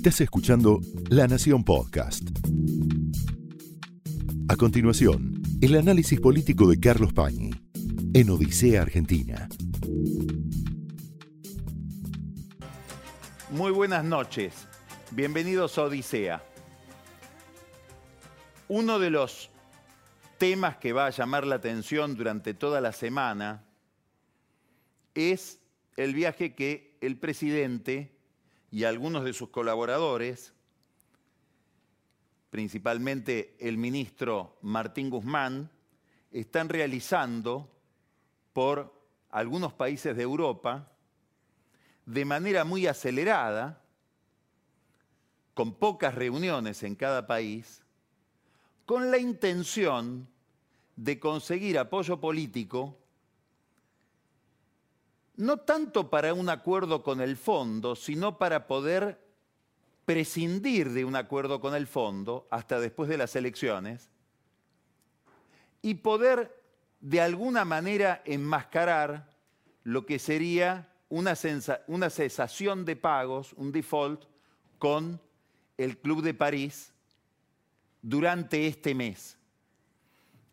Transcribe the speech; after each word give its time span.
Estás 0.00 0.22
escuchando 0.22 0.80
La 1.10 1.26
Nación 1.26 1.62
Podcast. 1.62 2.22
A 4.48 4.56
continuación, 4.56 5.42
el 5.60 5.76
análisis 5.76 6.18
político 6.18 6.66
de 6.66 6.80
Carlos 6.80 7.12
Pañi 7.12 7.50
en 8.14 8.30
Odisea 8.30 8.80
Argentina. 8.80 9.46
Muy 13.50 13.72
buenas 13.72 14.02
noches. 14.02 14.66
Bienvenidos 15.10 15.76
a 15.76 15.82
Odisea. 15.82 16.42
Uno 18.68 18.98
de 18.98 19.10
los 19.10 19.50
temas 20.38 20.78
que 20.78 20.94
va 20.94 21.08
a 21.08 21.10
llamar 21.10 21.46
la 21.46 21.56
atención 21.56 22.16
durante 22.16 22.54
toda 22.54 22.80
la 22.80 22.92
semana 22.92 23.66
es 25.14 25.58
el 25.98 26.14
viaje 26.14 26.54
que 26.54 26.96
el 27.02 27.18
presidente 27.18 28.19
y 28.70 28.84
algunos 28.84 29.24
de 29.24 29.32
sus 29.32 29.50
colaboradores, 29.50 30.52
principalmente 32.50 33.56
el 33.58 33.78
ministro 33.78 34.58
Martín 34.62 35.10
Guzmán, 35.10 35.70
están 36.30 36.68
realizando 36.68 37.68
por 38.52 38.92
algunos 39.30 39.72
países 39.72 40.16
de 40.16 40.22
Europa 40.22 40.92
de 42.06 42.24
manera 42.24 42.64
muy 42.64 42.86
acelerada, 42.86 43.82
con 45.54 45.74
pocas 45.74 46.14
reuniones 46.14 46.82
en 46.82 46.94
cada 46.94 47.26
país, 47.26 47.82
con 48.86 49.10
la 49.10 49.18
intención 49.18 50.28
de 50.96 51.20
conseguir 51.20 51.78
apoyo 51.78 52.20
político 52.20 52.99
no 55.40 55.56
tanto 55.58 56.10
para 56.10 56.34
un 56.34 56.48
acuerdo 56.48 57.02
con 57.02 57.20
el 57.20 57.36
fondo, 57.36 57.96
sino 57.96 58.38
para 58.38 58.66
poder 58.66 59.20
prescindir 60.04 60.90
de 60.90 61.04
un 61.04 61.16
acuerdo 61.16 61.60
con 61.60 61.74
el 61.74 61.86
fondo 61.86 62.46
hasta 62.50 62.78
después 62.78 63.08
de 63.08 63.16
las 63.16 63.34
elecciones 63.36 64.10
y 65.82 65.94
poder 65.94 66.54
de 67.00 67.20
alguna 67.20 67.64
manera 67.64 68.22
enmascarar 68.24 69.30
lo 69.84 70.04
que 70.04 70.18
sería 70.18 70.92
una, 71.08 71.34
cesación 71.34 72.84
de 72.84 72.96
pagos, 72.96 73.54
un 73.54 73.72
default, 73.72 74.24
con 74.78 75.20
el 75.76 75.98
Club 75.98 76.22
de 76.22 76.34
París 76.34 76.92
durante 78.02 78.66
este 78.66 78.94
mes 78.94 79.36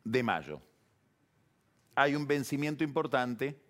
de 0.04 0.24
mayo. 0.24 0.62
Hay 1.96 2.16
un 2.16 2.26
vencimiento 2.26 2.84
importante 2.84 3.67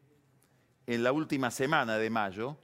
en 0.88 1.04
la 1.04 1.12
última 1.12 1.52
semana 1.52 1.98
de 1.98 2.10
mayo 2.10 2.58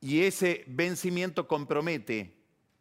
y 0.00 0.22
ese 0.22 0.64
vencimiento 0.68 1.48
compromete 1.48 2.36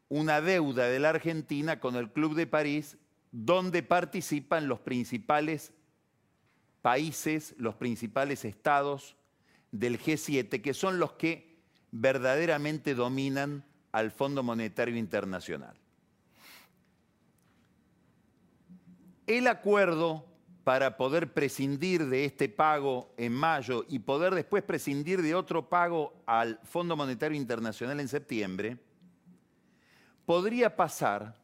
una 0.07 0.39
deuda 0.39 0.85
de 0.87 0.99
la 0.99 1.09
Argentina 1.09 1.79
con 1.79 1.95
el 1.95 2.11
Club 2.11 2.35
de 2.35 2.47
París 2.47 2.97
donde 3.31 3.83
participan 3.83 4.67
los 4.67 4.79
principales 4.79 5.73
países, 6.81 7.55
los 7.57 7.75
principales 7.75 8.45
estados 8.45 9.17
del 9.71 9.99
G7, 9.99 10.61
que 10.61 10.73
son 10.73 10.99
los 10.99 11.13
que 11.13 11.57
verdaderamente 11.91 12.93
dominan 12.95 13.65
al 13.91 14.11
Fondo 14.11 14.43
Monetario 14.43 14.95
Internacional. 14.95 15.75
El 19.25 19.47
acuerdo 19.47 20.25
para 20.67 20.97
poder 20.97 21.31
prescindir 21.31 22.07
de 22.07 22.25
este 22.25 22.49
pago 22.49 23.13
en 23.15 23.31
mayo 23.31 23.85
y 23.87 23.99
poder 23.99 24.35
después 24.35 24.63
prescindir 24.63 25.21
de 25.21 25.33
otro 25.33 25.69
pago 25.69 26.21
al 26.25 26.59
Fondo 26.65 26.97
Monetario 26.97 27.37
Internacional 27.37 28.01
en 28.01 28.09
septiembre, 28.09 28.77
podría 30.25 30.75
pasar 30.75 31.37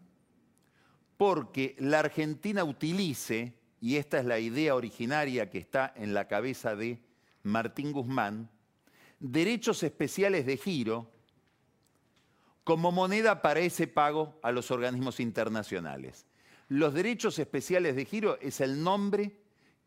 porque 1.16 1.73
la 1.79 1.99
Argentina 1.99 2.66
utilice, 2.66 3.53
y 3.79 3.95
esta 3.95 4.19
es 4.19 4.25
la 4.25 4.39
idea 4.39 4.75
originaria 4.75 5.50
que 5.50 5.59
está 5.59 5.94
en 5.95 6.13
la 6.13 6.28
cabeza 6.28 6.75
de 6.75 7.00
Martín 7.44 7.94
Guzmán, 7.94 8.50
derechos 9.22 9.84
especiales 9.84 10.45
de 10.45 10.57
giro 10.57 11.09
como 12.66 12.91
moneda 12.91 13.41
para 13.41 13.61
ese 13.61 13.88
pago 13.88 14.38
a 14.44 14.51
los 14.51 14.69
organismos 14.69 15.22
internacionales. 15.22 16.25
Los 16.68 16.94
derechos 16.94 17.40
especiales 17.40 17.96
de 17.96 18.06
giro 18.06 18.40
es 18.40 18.62
el 18.62 18.84
nombre 18.84 19.38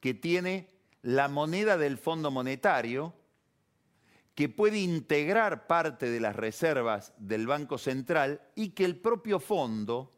que 0.01 0.15
tiene 0.15 0.69
la 1.03 1.29
moneda 1.29 1.77
del 1.77 1.99
Fondo 1.99 2.31
Monetario, 2.31 3.15
que 4.35 4.49
puede 4.49 4.79
integrar 4.79 5.67
parte 5.67 6.11
de 6.11 6.21
las 6.21 6.37
reservas 6.37 7.15
del 7.17 7.47
Banco 7.47 7.79
Central 7.79 8.43
y 8.55 8.71
que 8.71 8.85
el 8.85 8.97
propio 8.97 9.41
fondo 9.41 10.13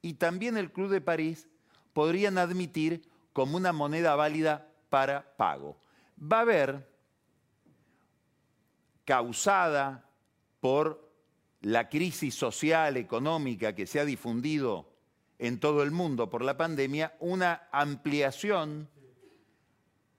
y 0.00 0.14
también 0.14 0.56
el 0.56 0.72
Club 0.72 0.90
de 0.90 1.00
París 1.00 1.48
podrían 1.92 2.38
admitir 2.38 3.08
como 3.32 3.56
una 3.56 3.72
moneda 3.72 4.16
válida 4.16 4.72
para 4.88 5.36
pago. 5.36 5.80
Va 6.20 6.38
a 6.38 6.42
haber, 6.42 6.88
causada 9.04 10.08
por 10.60 11.12
la 11.60 11.88
crisis 11.88 12.34
social, 12.34 12.96
económica 12.96 13.74
que 13.74 13.86
se 13.86 14.00
ha 14.00 14.04
difundido 14.04 14.97
en 15.38 15.60
todo 15.60 15.82
el 15.82 15.90
mundo 15.90 16.28
por 16.28 16.42
la 16.42 16.56
pandemia, 16.56 17.14
una 17.20 17.68
ampliación, 17.70 18.88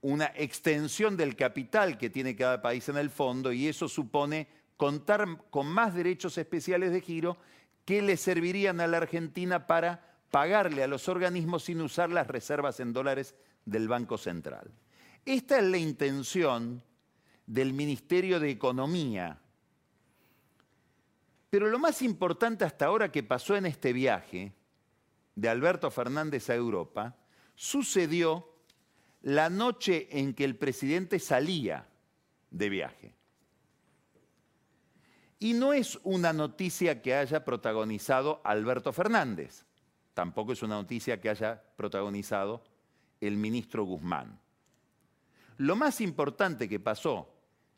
una 0.02 0.32
extensión 0.36 1.18
del 1.18 1.36
capital 1.36 1.98
que 1.98 2.10
tiene 2.10 2.36
cada 2.36 2.62
país 2.62 2.88
en 2.90 2.98
el 2.98 3.10
fondo 3.10 3.52
y 3.52 3.68
eso 3.68 3.90
supone 3.90 4.48
contar 4.78 5.28
con 5.50 5.68
más 5.68 5.94
derechos 5.94 6.38
especiales 6.38 6.92
de 6.92 7.02
giro 7.02 7.38
que 7.84 8.02
le 8.02 8.16
servirían 8.16 8.80
a 8.80 8.88
la 8.88 8.98
Argentina 8.98 9.68
para 9.68 10.18
pagarle 10.32 10.84
a 10.84 10.88
los 10.88 11.10
organismos 11.10 11.64
sin 11.64 11.82
usar 11.82 12.10
las 12.10 12.28
reservas 12.28 12.80
en 12.80 12.94
dólares 12.94 13.36
del 13.66 13.88
Banco 13.88 14.18
Central. 14.18 14.72
Esta 15.26 15.58
es 15.58 15.66
la 15.66 15.78
intención 15.78 16.82
del 17.46 17.74
Ministerio 17.74 18.40
de 18.40 18.52
Economía. 18.52 19.40
Pero 21.50 21.68
lo 21.68 21.80
más 21.80 22.02
importante 22.04 22.64
hasta 22.64 22.86
ahora 22.86 23.12
que 23.12 23.24
pasó 23.24 23.56
en 23.56 23.66
este 23.66 23.92
viaje 23.92 24.54
de 25.40 25.48
Alberto 25.48 25.90
Fernández 25.90 26.50
a 26.50 26.56
Europa 26.56 27.16
sucedió 27.56 28.50
la 29.22 29.50
noche 29.50 30.10
en 30.12 30.34
que 30.34 30.44
el 30.44 30.58
presidente 30.58 31.18
salía 31.18 31.88
de 32.52 32.70
viaje. 32.70 33.16
Y 35.40 35.54
no 35.54 35.72
es 35.72 35.98
una 36.04 36.34
noticia 36.34 37.02
que 37.02 37.16
haya 37.16 37.46
protagonizado 37.46 38.42
Alberto 38.44 38.92
Fernández, 38.92 39.64
tampoco 40.14 40.52
es 40.52 40.62
una 40.62 40.76
noticia 40.76 41.22
que 41.22 41.30
haya 41.30 41.64
protagonizado 41.78 42.62
el 43.22 43.38
ministro 43.38 43.86
Guzmán. 43.86 44.38
Lo 45.56 45.78
más 45.78 46.02
importante 46.02 46.68
que 46.68 46.82
pasó 46.82 47.34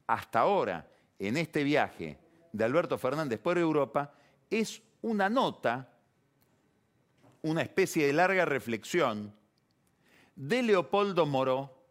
hasta 0.08 0.40
ahora 0.40 0.90
en 1.20 1.38
este 1.38 1.64
viaje 1.64 2.18
de 2.52 2.64
Alberto 2.64 2.98
Fernández 2.98 3.40
por 3.40 3.60
Europa 3.60 4.16
es 4.50 4.82
una 5.04 5.30
nota 5.30 5.91
una 7.42 7.62
especie 7.62 8.06
de 8.06 8.14
larga 8.14 8.46
reflexión 8.46 9.34
de 10.36 10.64
Leopoldo 10.64 11.26
Moró 11.26 11.82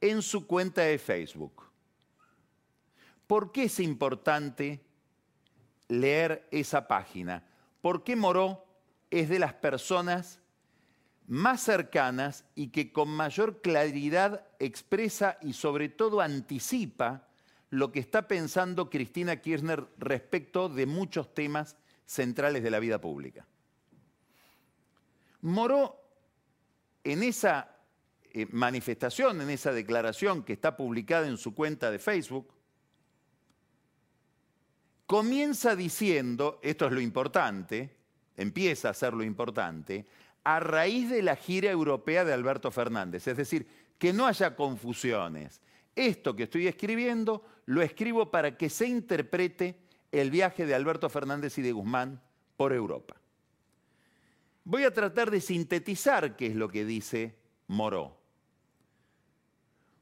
en 0.00 0.22
su 0.22 0.46
cuenta 0.46 0.82
de 0.82 0.98
Facebook. 0.98 1.64
¿Por 3.26 3.52
qué 3.52 3.64
es 3.64 3.78
importante 3.80 4.80
leer 5.88 6.48
esa 6.50 6.88
página? 6.88 7.44
Porque 7.80 8.16
Moró 8.16 8.64
es 9.10 9.28
de 9.28 9.38
las 9.38 9.54
personas 9.54 10.40
más 11.26 11.62
cercanas 11.62 12.44
y 12.56 12.68
que 12.68 12.92
con 12.92 13.08
mayor 13.08 13.60
claridad 13.60 14.46
expresa 14.58 15.38
y 15.42 15.52
sobre 15.52 15.88
todo 15.88 16.20
anticipa 16.20 17.28
lo 17.70 17.92
que 17.92 18.00
está 18.00 18.26
pensando 18.26 18.90
Cristina 18.90 19.36
Kirchner 19.36 19.86
respecto 19.98 20.68
de 20.68 20.86
muchos 20.86 21.32
temas 21.32 21.76
centrales 22.04 22.64
de 22.64 22.70
la 22.70 22.80
vida 22.80 23.00
pública. 23.00 23.46
Moró, 25.42 25.96
en 27.04 27.22
esa 27.22 27.76
eh, 28.32 28.46
manifestación, 28.50 29.40
en 29.40 29.50
esa 29.50 29.72
declaración 29.72 30.42
que 30.42 30.52
está 30.52 30.76
publicada 30.76 31.26
en 31.26 31.36
su 31.36 31.54
cuenta 31.54 31.90
de 31.90 31.98
Facebook, 31.98 32.52
comienza 35.06 35.74
diciendo, 35.74 36.60
esto 36.62 36.86
es 36.86 36.92
lo 36.92 37.00
importante, 37.00 37.96
empieza 38.36 38.90
a 38.90 38.94
ser 38.94 39.14
lo 39.14 39.24
importante, 39.24 40.06
a 40.44 40.60
raíz 40.60 41.10
de 41.10 41.22
la 41.22 41.36
gira 41.36 41.70
europea 41.70 42.24
de 42.24 42.32
Alberto 42.32 42.70
Fernández. 42.70 43.26
Es 43.26 43.36
decir, 43.36 43.66
que 43.98 44.12
no 44.12 44.26
haya 44.26 44.56
confusiones. 44.56 45.60
Esto 45.94 46.34
que 46.34 46.44
estoy 46.44 46.66
escribiendo 46.66 47.44
lo 47.66 47.82
escribo 47.82 48.30
para 48.30 48.56
que 48.56 48.70
se 48.70 48.86
interprete 48.86 49.76
el 50.12 50.30
viaje 50.30 50.64
de 50.66 50.74
Alberto 50.74 51.08
Fernández 51.08 51.58
y 51.58 51.62
de 51.62 51.72
Guzmán 51.72 52.22
por 52.56 52.72
Europa. 52.72 53.19
Voy 54.70 54.84
a 54.84 54.94
tratar 54.94 55.32
de 55.32 55.40
sintetizar 55.40 56.36
qué 56.36 56.46
es 56.46 56.54
lo 56.54 56.68
que 56.68 56.84
dice 56.84 57.34
Moró. 57.66 58.16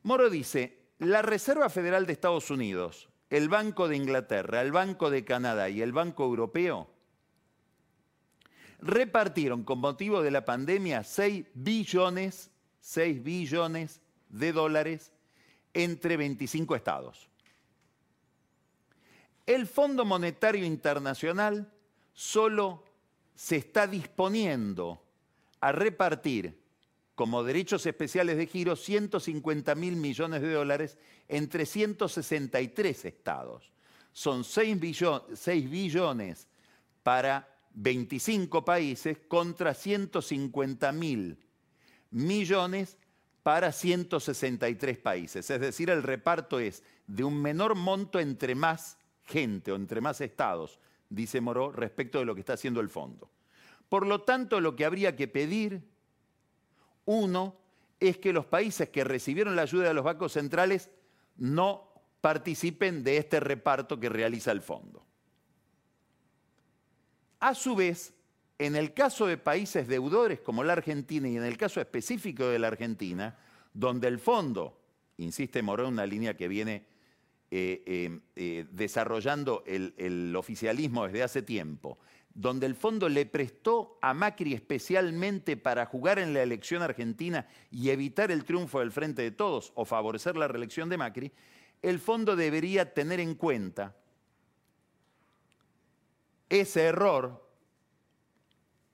Moró 0.02 0.28
dice, 0.28 0.90
la 0.98 1.22
Reserva 1.22 1.70
Federal 1.70 2.04
de 2.04 2.12
Estados 2.12 2.50
Unidos, 2.50 3.08
el 3.30 3.48
Banco 3.48 3.88
de 3.88 3.96
Inglaterra, 3.96 4.60
el 4.60 4.70
Banco 4.70 5.08
de 5.08 5.24
Canadá 5.24 5.70
y 5.70 5.80
el 5.80 5.92
Banco 5.92 6.24
Europeo 6.24 6.90
repartieron 8.80 9.64
con 9.64 9.78
motivo 9.78 10.20
de 10.20 10.32
la 10.32 10.44
pandemia 10.44 11.02
6 11.02 11.46
billones, 11.54 12.50
6 12.82 13.22
billones 13.22 14.02
de 14.28 14.52
dólares 14.52 15.14
entre 15.72 16.18
25 16.18 16.76
estados. 16.76 17.30
El 19.46 19.66
Fondo 19.66 20.04
Monetario 20.04 20.66
Internacional 20.66 21.72
solo 22.12 22.84
se 23.38 23.54
está 23.54 23.86
disponiendo 23.86 25.00
a 25.60 25.70
repartir 25.70 26.58
como 27.14 27.44
derechos 27.44 27.86
especiales 27.86 28.36
de 28.36 28.48
giro 28.48 28.74
150 28.74 29.76
mil 29.76 29.94
millones 29.94 30.42
de 30.42 30.52
dólares 30.52 30.98
entre 31.28 31.64
163 31.64 33.04
estados. 33.04 33.70
Son 34.12 34.42
6, 34.42 34.80
billones 34.80 36.48
para 37.04 37.48
25 37.74 38.64
países 38.64 39.18
contra 39.28 39.72
150 39.72 40.90
mil 40.90 41.38
millones 42.10 42.96
para 43.44 43.70
163 43.70 44.98
países. 44.98 45.48
Es 45.48 45.60
decir, 45.60 45.90
el 45.90 46.02
reparto 46.02 46.58
es 46.58 46.82
de 47.06 47.22
un 47.22 47.40
menor 47.40 47.76
monto 47.76 48.18
entre 48.18 48.56
más 48.56 48.98
gente 49.22 49.70
o 49.70 49.76
entre 49.76 50.00
más 50.00 50.20
estados, 50.20 50.80
dice 51.08 51.40
Moró, 51.40 51.72
respecto 51.72 52.18
de 52.18 52.24
lo 52.24 52.34
que 52.34 52.40
está 52.40 52.54
haciendo 52.54 52.80
el 52.80 52.88
fondo. 52.88 53.30
Por 53.88 54.06
lo 54.06 54.22
tanto, 54.22 54.60
lo 54.60 54.76
que 54.76 54.84
habría 54.84 55.16
que 55.16 55.28
pedir, 55.28 55.82
uno, 57.06 57.56
es 58.00 58.18
que 58.18 58.32
los 58.32 58.46
países 58.46 58.90
que 58.90 59.04
recibieron 59.04 59.56
la 59.56 59.62
ayuda 59.62 59.88
de 59.88 59.94
los 59.94 60.04
bancos 60.04 60.32
centrales 60.32 60.90
no 61.36 61.88
participen 62.20 63.02
de 63.02 63.16
este 63.16 63.40
reparto 63.40 63.98
que 63.98 64.08
realiza 64.08 64.52
el 64.52 64.60
fondo. 64.60 65.04
A 67.40 67.54
su 67.54 67.74
vez, 67.74 68.14
en 68.58 68.76
el 68.76 68.92
caso 68.92 69.26
de 69.26 69.38
países 69.38 69.86
deudores 69.86 70.40
como 70.40 70.64
la 70.64 70.72
Argentina 70.74 71.28
y 71.28 71.36
en 71.36 71.44
el 71.44 71.56
caso 71.56 71.80
específico 71.80 72.46
de 72.46 72.58
la 72.58 72.68
Argentina, 72.68 73.38
donde 73.72 74.08
el 74.08 74.18
fondo, 74.18 74.80
insiste 75.16 75.62
Morón, 75.62 75.94
una 75.94 76.06
línea 76.06 76.36
que 76.36 76.48
viene 76.48 76.84
eh, 77.50 77.82
eh, 77.86 78.20
eh, 78.36 78.66
desarrollando 78.70 79.64
el, 79.66 80.36
oficialismo 80.36 81.06
desde 81.06 81.22
hace 81.22 81.40
tiempo, 81.40 81.98
donde 82.34 82.66
el 82.66 82.74
fondo 82.74 83.08
le 83.08 83.24
prestó 83.24 83.98
a 84.02 84.12
Macri 84.12 84.52
especialmente 84.52 85.56
para 85.56 85.86
jugar 85.86 86.18
en 86.18 86.34
la 86.34 86.42
elección 86.42 86.82
argentina 86.82 87.46
y 87.70 87.88
evitar 87.88 88.30
el 88.30 88.44
triunfo 88.44 88.80
del 88.80 88.92
Frente 88.92 89.22
de 89.22 89.30
Todos 89.30 89.72
o 89.76 89.86
favorecer 89.86 90.36
la 90.36 90.46
reelección 90.46 90.90
de 90.90 90.98
Macri, 90.98 91.32
el 91.80 91.98
fondo 91.98 92.36
debería 92.36 92.92
tener 92.92 93.18
en 93.18 93.34
cuenta 93.34 93.96
ese 96.50 96.82
error 96.82 97.48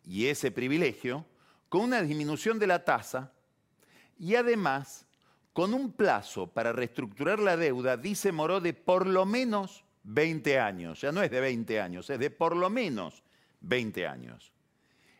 y 0.04 0.26
ese 0.26 0.52
privilegio 0.52 1.26
con 1.68 1.80
una 1.80 2.02
disminución 2.02 2.60
de 2.60 2.68
la 2.68 2.84
tasa 2.84 3.32
y 4.16 4.36
además 4.36 5.03
con 5.54 5.72
un 5.72 5.92
plazo 5.92 6.48
para 6.48 6.72
reestructurar 6.72 7.38
la 7.38 7.56
deuda, 7.56 7.96
dice 7.96 8.32
Moró, 8.32 8.60
de 8.60 8.74
por 8.74 9.06
lo 9.06 9.24
menos 9.24 9.84
20 10.02 10.58
años. 10.58 11.00
Ya 11.00 11.12
no 11.12 11.22
es 11.22 11.30
de 11.30 11.40
20 11.40 11.80
años, 11.80 12.10
es 12.10 12.18
de 12.18 12.30
por 12.30 12.56
lo 12.56 12.68
menos 12.68 13.22
20 13.60 14.04
años. 14.04 14.52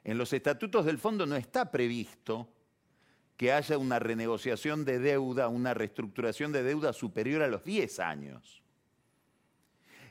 En 0.02 0.18
los 0.18 0.32
estatutos 0.32 0.84
del 0.84 0.98
fondo 0.98 1.24
no 1.24 1.36
está 1.36 1.70
previsto 1.70 2.48
que 3.36 3.52
haya 3.52 3.78
una 3.78 4.00
renegociación 4.00 4.84
de 4.84 4.98
deuda, 4.98 5.46
una 5.46 5.72
reestructuración 5.72 6.50
de 6.50 6.64
deuda 6.64 6.92
superior 6.92 7.42
a 7.42 7.48
los 7.48 7.62
10 7.62 8.00
años. 8.00 8.60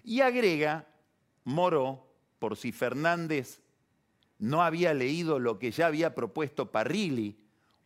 Y 0.06 0.22
agrega 0.22 0.88
Moró, 1.44 2.08
por 2.40 2.56
si 2.56 2.72
Fernández 2.72 3.62
no 4.40 4.64
había 4.64 4.94
leído 4.94 5.38
lo 5.38 5.60
que 5.60 5.72
ya 5.72 5.88
había 5.88 6.16
propuesto 6.16 6.72
Parrilli, 6.72 7.43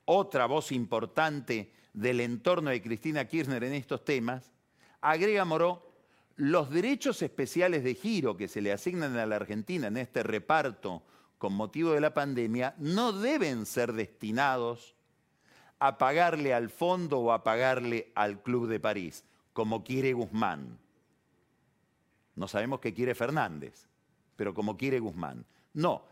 otra 0.07 0.45
voz 0.45 0.71
importante 0.71 1.71
del 1.93 2.21
entorno 2.21 2.69
de 2.69 2.81
Cristina 2.81 3.25
Kirchner 3.25 3.63
en 3.65 3.73
estos 3.73 4.05
temas, 4.05 4.51
agrega 5.01 5.43
Moró, 5.43 5.91
los 6.37 6.69
derechos 6.69 7.21
especiales 7.21 7.83
de 7.83 7.93
giro 7.93 8.37
que 8.37 8.47
se 8.47 8.61
le 8.61 8.71
asignan 8.71 9.17
a 9.17 9.25
la 9.25 9.35
Argentina 9.35 9.87
en 9.87 9.97
este 9.97 10.23
reparto 10.23 11.03
con 11.37 11.53
motivo 11.53 11.91
de 11.91 12.01
la 12.01 12.13
pandemia 12.13 12.73
no 12.77 13.11
deben 13.11 13.65
ser 13.65 13.93
destinados 13.93 14.95
a 15.79 15.97
pagarle 15.97 16.53
al 16.53 16.69
fondo 16.69 17.19
o 17.19 17.31
a 17.31 17.43
pagarle 17.43 18.11
al 18.15 18.41
Club 18.41 18.67
de 18.67 18.79
París, 18.79 19.25
como 19.53 19.83
quiere 19.83 20.13
Guzmán. 20.13 20.77
No 22.35 22.47
sabemos 22.47 22.79
qué 22.79 22.93
quiere 22.93 23.13
Fernández, 23.13 23.87
pero 24.35 24.53
como 24.53 24.77
quiere 24.77 24.99
Guzmán. 24.99 25.45
No, 25.73 26.05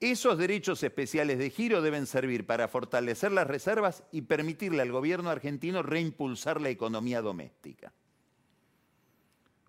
esos 0.00 0.38
derechos 0.38 0.82
especiales 0.82 1.38
de 1.38 1.50
giro 1.50 1.82
deben 1.82 2.06
servir 2.06 2.46
para 2.46 2.68
fortalecer 2.68 3.32
las 3.32 3.46
reservas 3.46 4.04
y 4.12 4.22
permitirle 4.22 4.82
al 4.82 4.92
gobierno 4.92 5.30
argentino 5.30 5.82
reimpulsar 5.82 6.60
la 6.60 6.68
economía 6.68 7.20
doméstica. 7.20 7.92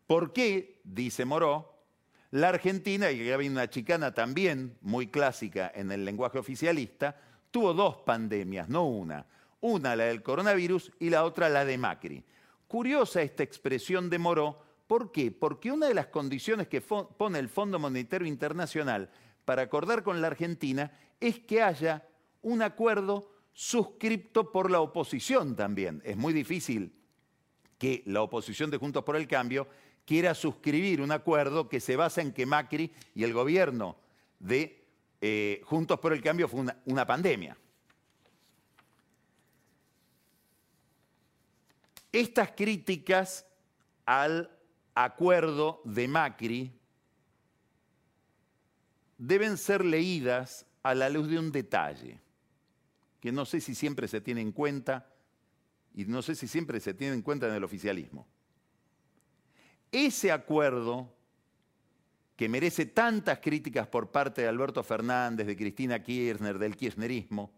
¿Por 0.06 0.34
qué, 0.34 0.82
dice 0.84 1.26
Moró, 1.26 1.80
la 2.32 2.50
Argentina, 2.50 3.10
y 3.12 3.32
había 3.32 3.50
una 3.50 3.70
chicana 3.70 4.14
también 4.14 4.78
muy 4.82 5.08
clásica 5.08 5.72
en 5.74 5.92
el 5.92 6.06
lenguaje 6.06 6.38
oficialista, 6.38 7.20
tuvo 7.50 7.74
dos 7.74 7.98
pandemias, 7.98 8.70
no 8.70 8.88
una. 8.88 9.26
Una 9.62 9.96
la 9.96 10.06
del 10.06 10.22
coronavirus 10.22 10.92
y 11.00 11.10
la 11.10 11.26
otra 11.26 11.50
la 11.50 11.66
de 11.66 11.78
Macri. 11.78 12.24
Curiosa 12.68 13.24
esta 13.24 13.42
expresión 13.42 14.10
de 14.12 14.20
Moró, 14.20 14.62
¿por 14.86 15.12
qué? 15.12 15.32
Porque 15.32 15.72
una 15.72 15.88
de 15.88 15.96
las 15.96 16.08
condiciones 16.08 16.68
que 16.68 16.82
pone 16.82 17.40
el 17.40 17.50
Fondo 17.50 17.80
Monetario 17.80 18.28
Internacional 18.28 19.10
para 19.50 19.64
acordar 19.64 20.04
con 20.04 20.22
la 20.22 20.28
Argentina 20.28 20.92
es 21.20 21.40
que 21.40 21.64
haya 21.64 22.08
un 22.44 22.62
acuerdo 22.62 23.32
suscripto 23.52 24.52
por 24.52 24.70
la 24.70 24.80
oposición 24.80 25.56
también. 25.56 26.04
Es 26.06 26.16
muy 26.16 26.34
difícil 26.34 26.94
que 27.80 28.04
la 28.06 28.22
oposición 28.22 28.70
de 28.70 28.78
Juntos 28.78 29.04
por 29.04 29.16
el 29.16 29.28
Cambio 29.28 29.68
quiera 30.06 30.36
suscribir 30.36 31.02
un 31.02 31.12
acuerdo 31.12 31.68
que 31.68 31.80
se 31.80 31.96
basa 31.96 32.22
en 32.22 32.32
que 32.32 32.46
Macri 32.46 32.94
y 33.16 33.24
el 33.24 33.34
gobierno 33.34 33.96
de 34.38 34.86
eh, 35.20 35.62
Juntos 35.66 36.00
por 36.00 36.14
el 36.14 36.22
Cambio 36.22 36.48
fue 36.48 36.66
una 36.86 37.08
pandemia. 37.08 37.58
Estas 42.12 42.52
críticas 42.52 43.48
al 44.06 44.48
acuerdo 44.94 45.82
de 45.86 46.08
Macri 46.08 46.79
deben 49.20 49.58
ser 49.58 49.86
leídas 49.86 50.66
a 50.82 50.96
la 50.96 51.10
luz 51.10 51.28
de 51.28 51.38
un 51.38 51.52
detalle, 51.52 52.20
que 53.20 53.32
no 53.32 53.46
sé 53.46 53.60
si 53.60 53.76
siempre 53.76 54.08
se 54.08 54.22
tiene 54.22 54.42
en 54.42 54.54
cuenta 54.54 55.08
y 55.94 56.06
no 56.06 56.22
sé 56.22 56.36
si 56.36 56.48
siempre 56.48 56.80
se 56.80 56.94
tiene 56.94 57.14
en 57.16 57.22
cuenta 57.22 57.48
en 57.48 57.54
el 57.54 57.64
oficialismo. 57.64 58.26
Ese 59.92 60.32
acuerdo 60.32 61.14
que 62.38 62.48
merece 62.48 62.86
tantas 62.86 63.40
críticas 63.40 63.88
por 63.88 64.10
parte 64.10 64.42
de 64.42 64.48
Alberto 64.48 64.82
Fernández, 64.84 65.46
de 65.46 65.58
Cristina 65.58 66.02
Kirchner, 66.02 66.58
del 66.58 66.78
kirchnerismo, 66.78 67.52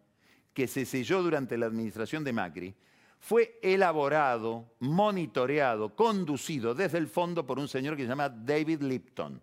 que 0.56 0.68
se 0.68 0.86
selló 0.86 1.22
durante 1.22 1.58
la 1.58 1.68
administración 1.68 2.24
de 2.24 2.34
Macri, 2.34 2.76
fue 3.20 3.60
elaborado, 3.62 4.74
monitoreado, 4.80 5.96
conducido 5.96 6.74
desde 6.74 6.98
el 6.98 7.08
fondo 7.08 7.46
por 7.46 7.60
un 7.60 7.68
señor 7.68 7.96
que 7.96 8.02
se 8.02 8.10
llama 8.10 8.30
David 8.30 8.82
Lipton 8.82 9.40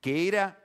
que 0.00 0.28
era 0.28 0.58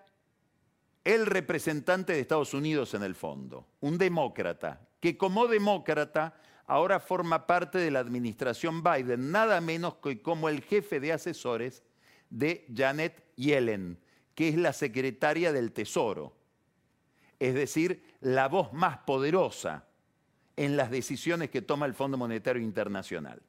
el 1.03 1.25
representante 1.25 2.13
de 2.13 2.19
Estados 2.19 2.53
Unidos 2.53 2.93
en 2.93 3.03
el 3.03 3.15
fondo, 3.15 3.67
un 3.81 3.97
demócrata, 3.97 4.87
que 4.99 5.17
como 5.17 5.47
demócrata 5.47 6.33
ahora 6.67 6.99
forma 6.99 7.45
parte 7.45 7.77
de 7.77 7.91
la 7.91 7.99
administración 7.99 8.81
Biden, 8.83 9.31
nada 9.31 9.61
menos 9.61 9.95
que 9.95 10.21
como 10.21 10.49
el 10.49 10.61
jefe 10.61 10.99
de 10.99 11.13
asesores 11.13 11.83
de 12.29 12.65
Janet 12.75 13.23
Yellen, 13.35 13.99
que 14.33 14.49
es 14.49 14.55
la 14.55 14.73
secretaria 14.73 15.53
del 15.53 15.71
Tesoro, 15.71 16.35
es 17.39 17.53
decir, 17.53 18.03
la 18.21 18.47
voz 18.47 18.73
más 18.73 18.97
poderosa 18.99 19.85
en 20.55 20.77
las 20.77 20.89
decisiones 20.89 21.49
que 21.49 21.61
toma 21.61 21.85
el 21.85 21.93
Fondo 21.93 22.17
Monetario 22.17 22.61
Internacional. 22.61 23.41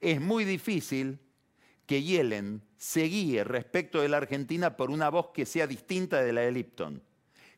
Es 0.00 0.20
muy 0.20 0.44
difícil 0.44 1.18
que 1.86 2.02
Yellen 2.02 2.62
se 2.76 3.04
guíe 3.04 3.44
respecto 3.44 4.00
de 4.00 4.08
la 4.08 4.18
Argentina 4.18 4.76
por 4.76 4.90
una 4.90 5.08
voz 5.08 5.30
que 5.32 5.46
sea 5.46 5.66
distinta 5.66 6.22
de 6.22 6.32
la 6.32 6.42
de 6.42 6.52
Lipton, 6.52 7.02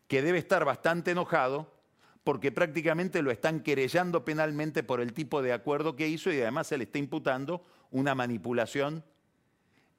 que 0.07 0.23
debe 0.23 0.39
estar 0.39 0.65
bastante 0.65 1.11
enojado 1.11 1.79
porque 2.25 2.53
prácticamente 2.53 3.23
lo 3.23 3.31
están 3.31 3.61
querellando 3.63 4.25
penalmente 4.25 4.83
por 4.83 5.01
el 5.01 5.15
tipo 5.15 5.41
de 5.41 5.55
acuerdo 5.55 5.97
que 5.97 6.09
hizo 6.09 6.31
y 6.31 6.41
además 6.41 6.67
se 6.67 6.77
le 6.77 6.85
está 6.85 6.99
imputando 6.99 7.65
una 7.91 8.15
manipulación 8.15 9.03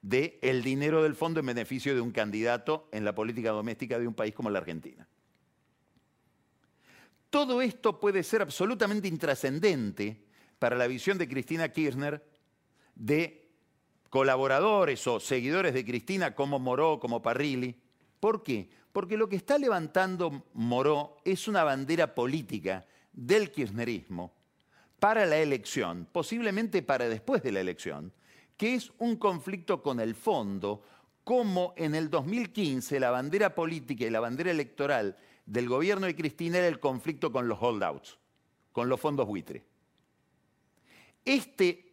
del 0.00 0.38
el 0.40 0.62
dinero 0.62 1.02
del 1.02 1.16
fondo 1.16 1.40
en 1.40 1.46
beneficio 1.46 1.94
de 1.94 2.00
un 2.00 2.12
candidato 2.12 2.88
en 2.92 3.04
la 3.04 3.14
política 3.14 3.50
doméstica 3.50 3.98
de 3.98 4.06
un 4.06 4.14
país 4.14 4.32
como 4.32 4.48
la 4.48 4.60
Argentina. 4.60 5.08
Todo 7.30 7.62
esto 7.62 8.00
puede 8.00 8.22
ser 8.22 8.42
absolutamente 8.42 9.08
intrascendente 9.08 10.24
para 10.58 10.76
la 10.76 10.86
visión 10.86 11.18
de 11.18 11.28
Cristina 11.28 11.68
Kirchner 11.70 12.24
de 12.94 13.49
colaboradores 14.10 15.06
o 15.06 15.20
seguidores 15.20 15.72
de 15.72 15.84
Cristina 15.84 16.34
como 16.34 16.58
Moró, 16.58 16.98
como 16.98 17.22
Parrilli. 17.22 17.76
¿Por 18.18 18.42
qué? 18.42 18.68
Porque 18.92 19.16
lo 19.16 19.28
que 19.28 19.36
está 19.36 19.56
levantando 19.56 20.44
Moró 20.52 21.16
es 21.24 21.48
una 21.48 21.64
bandera 21.64 22.14
política 22.14 22.84
del 23.12 23.50
kirchnerismo 23.50 24.34
para 24.98 25.24
la 25.24 25.38
elección, 25.38 26.06
posiblemente 26.12 26.82
para 26.82 27.08
después 27.08 27.42
de 27.42 27.52
la 27.52 27.60
elección, 27.60 28.12
que 28.56 28.74
es 28.74 28.92
un 28.98 29.16
conflicto 29.16 29.80
con 29.82 30.00
el 30.00 30.14
fondo, 30.14 30.82
como 31.24 31.72
en 31.76 31.94
el 31.94 32.10
2015 32.10 33.00
la 33.00 33.10
bandera 33.10 33.54
política 33.54 34.04
y 34.04 34.10
la 34.10 34.20
bandera 34.20 34.50
electoral 34.50 35.16
del 35.46 35.68
gobierno 35.68 36.06
de 36.06 36.16
Cristina 36.16 36.58
era 36.58 36.68
el 36.68 36.80
conflicto 36.80 37.32
con 37.32 37.48
los 37.48 37.58
holdouts, 37.60 38.18
con 38.72 38.88
los 38.88 39.00
fondos 39.00 39.26
buitre. 39.26 39.64
Este, 41.24 41.89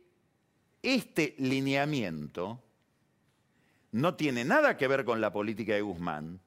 este 0.81 1.35
lineamiento 1.37 2.61
no 3.91 4.15
tiene 4.15 4.45
nada 4.45 4.77
que 4.77 4.87
ver 4.87 5.05
con 5.05 5.21
la 5.21 5.31
política 5.31 5.73
de 5.73 5.81
Guzmán. 5.81 6.39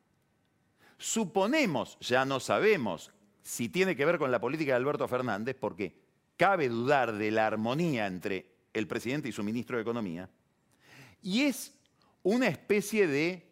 Suponemos, 0.99 1.99
ya 2.01 2.25
no 2.25 2.41
sabemos 2.41 3.13
si 3.43 3.69
tiene 3.69 3.97
que 3.97 4.05
ver 4.05 4.19
con 4.19 4.31
la 4.31 4.41
política 4.41 4.73
de 4.73 4.77
Alberto 4.77 5.09
Fernández, 5.09 5.57
porque 5.59 5.99
cabe 6.37 6.69
dudar 6.69 7.15
de 7.15 7.31
la 7.31 7.47
armonía 7.47 8.07
entre 8.07 8.47
el 8.73 8.87
presidente 8.87 9.29
y 9.29 9.33
su 9.33 9.43
ministro 9.43 9.77
de 9.77 9.83
Economía, 9.83 10.29
y 11.23 11.43
es 11.43 11.75
una 12.23 12.49
especie 12.49 13.07
de 13.07 13.47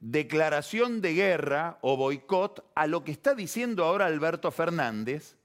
declaración 0.00 1.00
de 1.00 1.14
guerra 1.14 1.78
o 1.82 1.96
boicot 1.96 2.70
a 2.74 2.86
lo 2.86 3.04
que 3.04 3.12
está 3.12 3.34
diciendo 3.34 3.84
ahora 3.84 4.06
Alberto 4.06 4.50
Fernández, 4.50 5.36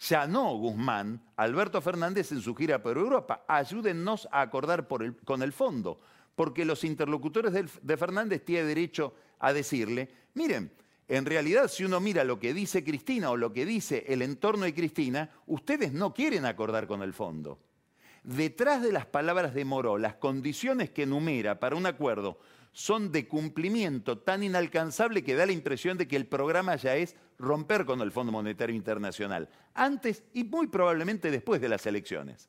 ya 0.00 0.26
no 0.26 0.56
Guzmán, 0.56 1.22
Alberto 1.36 1.80
Fernández 1.80 2.32
en 2.32 2.40
su 2.40 2.54
gira 2.54 2.82
por 2.82 2.96
Europa. 2.96 3.44
Ayúdennos 3.46 4.28
a 4.32 4.40
acordar 4.40 4.88
con 4.88 5.42
el 5.42 5.52
fondo, 5.52 6.00
porque 6.34 6.64
los 6.64 6.84
interlocutores 6.84 7.52
de 7.82 7.96
Fernández 7.96 8.44
tienen 8.44 8.66
derecho 8.66 9.14
a 9.38 9.52
decirle, 9.52 10.08
miren, 10.34 10.72
en 11.06 11.26
realidad, 11.26 11.68
si 11.68 11.84
uno 11.84 11.98
mira 11.98 12.22
lo 12.22 12.38
que 12.38 12.54
dice 12.54 12.84
Cristina 12.84 13.30
o 13.30 13.36
lo 13.36 13.52
que 13.52 13.66
dice 13.66 14.04
el 14.08 14.22
entorno 14.22 14.64
de 14.64 14.74
Cristina, 14.74 15.28
ustedes 15.46 15.92
no 15.92 16.14
quieren 16.14 16.46
acordar 16.46 16.86
con 16.86 17.02
el 17.02 17.12
fondo. 17.12 17.58
Detrás 18.22 18.82
de 18.82 18.92
las 18.92 19.06
palabras 19.06 19.52
de 19.52 19.64
Moró, 19.64 19.98
las 19.98 20.14
condiciones 20.14 20.90
que 20.90 21.02
enumera 21.02 21.58
para 21.58 21.74
un 21.74 21.86
acuerdo 21.86 22.38
son 22.72 23.10
de 23.12 23.26
cumplimiento 23.26 24.18
tan 24.18 24.42
inalcanzable 24.42 25.24
que 25.24 25.34
da 25.34 25.46
la 25.46 25.52
impresión 25.52 25.98
de 25.98 26.06
que 26.06 26.16
el 26.16 26.26
programa 26.26 26.76
ya 26.76 26.96
es 26.96 27.16
romper 27.38 27.84
con 27.84 28.00
el 28.00 28.12
Fondo 28.12 28.32
Monetario 28.32 28.76
Internacional, 28.76 29.48
antes 29.74 30.22
y 30.32 30.44
muy 30.44 30.68
probablemente 30.68 31.30
después 31.30 31.60
de 31.60 31.68
las 31.68 31.86
elecciones. 31.86 32.48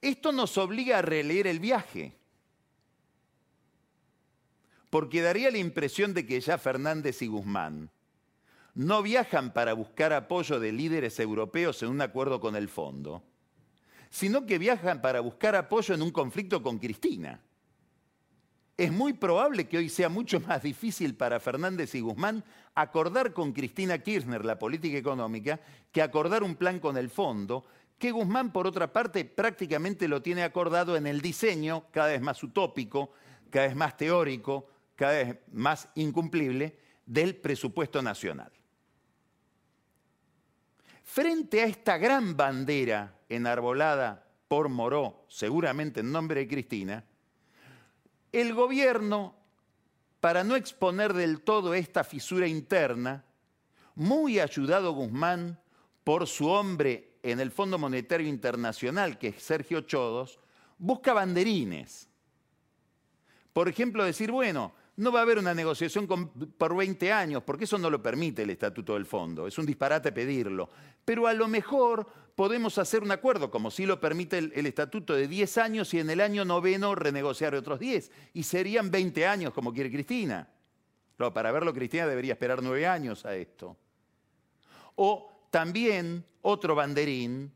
Esto 0.00 0.32
nos 0.32 0.58
obliga 0.58 0.98
a 0.98 1.02
releer 1.02 1.46
el 1.46 1.60
viaje 1.60 2.16
porque 4.90 5.22
daría 5.22 5.50
la 5.50 5.58
impresión 5.58 6.14
de 6.14 6.24
que 6.24 6.40
ya 6.40 6.56
Fernández 6.56 7.20
y 7.22 7.26
Guzmán 7.26 7.90
no 8.74 9.02
viajan 9.02 9.52
para 9.52 9.72
buscar 9.72 10.12
apoyo 10.12 10.60
de 10.60 10.72
líderes 10.72 11.18
europeos 11.18 11.82
en 11.82 11.88
un 11.88 12.00
acuerdo 12.00 12.40
con 12.40 12.54
el 12.54 12.68
fondo, 12.68 13.24
sino 14.14 14.46
que 14.46 14.58
viajan 14.58 15.00
para 15.00 15.18
buscar 15.18 15.56
apoyo 15.56 15.92
en 15.92 16.00
un 16.00 16.12
conflicto 16.12 16.62
con 16.62 16.78
Cristina. 16.78 17.40
Es 18.76 18.92
muy 18.92 19.14
probable 19.14 19.66
que 19.66 19.78
hoy 19.78 19.88
sea 19.88 20.08
mucho 20.08 20.38
más 20.38 20.62
difícil 20.62 21.16
para 21.16 21.40
Fernández 21.40 21.96
y 21.96 22.00
Guzmán 22.00 22.44
acordar 22.76 23.32
con 23.32 23.52
Cristina 23.52 23.98
Kirchner 23.98 24.44
la 24.44 24.56
política 24.56 24.96
económica 24.96 25.58
que 25.90 26.00
acordar 26.00 26.44
un 26.44 26.54
plan 26.54 26.78
con 26.78 26.96
el 26.96 27.10
fondo, 27.10 27.64
que 27.98 28.12
Guzmán, 28.12 28.52
por 28.52 28.68
otra 28.68 28.92
parte, 28.92 29.24
prácticamente 29.24 30.06
lo 30.06 30.22
tiene 30.22 30.44
acordado 30.44 30.96
en 30.96 31.08
el 31.08 31.20
diseño, 31.20 31.86
cada 31.90 32.10
vez 32.10 32.20
más 32.20 32.40
utópico, 32.40 33.10
cada 33.50 33.66
vez 33.66 33.74
más 33.74 33.96
teórico, 33.96 34.68
cada 34.94 35.12
vez 35.14 35.38
más 35.50 35.88
incumplible 35.96 36.78
del 37.04 37.34
presupuesto 37.34 38.00
nacional. 38.00 38.52
Frente 41.02 41.62
a 41.62 41.66
esta 41.66 41.98
gran 41.98 42.36
bandera 42.36 43.12
enarbolada 43.34 44.26
por 44.48 44.68
Moró, 44.68 45.24
seguramente 45.28 46.00
en 46.00 46.12
nombre 46.12 46.40
de 46.40 46.48
Cristina, 46.48 47.04
el 48.32 48.52
gobierno, 48.54 49.34
para 50.20 50.42
no 50.42 50.56
exponer 50.56 51.12
del 51.12 51.42
todo 51.42 51.74
esta 51.74 52.02
fisura 52.02 52.46
interna, 52.46 53.24
muy 53.94 54.40
ayudado 54.40 54.92
Guzmán 54.92 55.60
por 56.02 56.26
su 56.26 56.48
hombre 56.48 57.18
en 57.22 57.40
el 57.40 57.50
Fondo 57.50 57.78
Monetario 57.78 58.26
Internacional, 58.26 59.18
que 59.18 59.28
es 59.28 59.42
Sergio 59.42 59.82
Chodos, 59.82 60.40
busca 60.78 61.12
banderines. 61.12 62.08
Por 63.52 63.68
ejemplo, 63.68 64.04
decir, 64.04 64.30
bueno, 64.30 64.74
no 64.96 65.10
va 65.10 65.20
a 65.20 65.22
haber 65.22 65.38
una 65.38 65.54
negociación 65.54 66.06
por 66.06 66.76
20 66.76 67.12
años, 67.12 67.42
porque 67.42 67.64
eso 67.64 67.78
no 67.78 67.90
lo 67.90 68.02
permite 68.02 68.42
el 68.42 68.50
Estatuto 68.50 68.94
del 68.94 69.06
Fondo. 69.06 69.46
Es 69.46 69.58
un 69.58 69.66
disparate 69.66 70.12
pedirlo. 70.12 70.70
Pero 71.04 71.26
a 71.26 71.34
lo 71.34 71.48
mejor 71.48 72.06
podemos 72.34 72.78
hacer 72.78 73.02
un 73.02 73.10
acuerdo, 73.10 73.50
como 73.50 73.70
sí 73.70 73.86
lo 73.86 74.00
permite 74.00 74.38
el, 74.38 74.66
Estatuto, 74.66 75.14
de 75.14 75.26
10 75.26 75.58
años 75.58 75.94
y 75.94 76.00
en 76.00 76.10
el 76.10 76.20
año 76.20 76.44
noveno 76.44 76.94
renegociar 76.94 77.54
otros 77.54 77.80
10. 77.80 78.10
Y 78.34 78.44
serían 78.44 78.90
20 78.90 79.26
años, 79.26 79.52
como 79.52 79.72
quiere 79.72 79.90
Cristina. 79.90 80.48
Para 81.16 81.52
verlo, 81.52 81.74
Cristina 81.74 82.06
debería 82.06 82.34
esperar 82.34 82.62
9 82.62 82.86
años 82.86 83.24
a 83.24 83.34
esto. 83.34 83.76
O 84.94 85.48
también, 85.50 86.24
otro 86.42 86.74
banderín, 86.74 87.52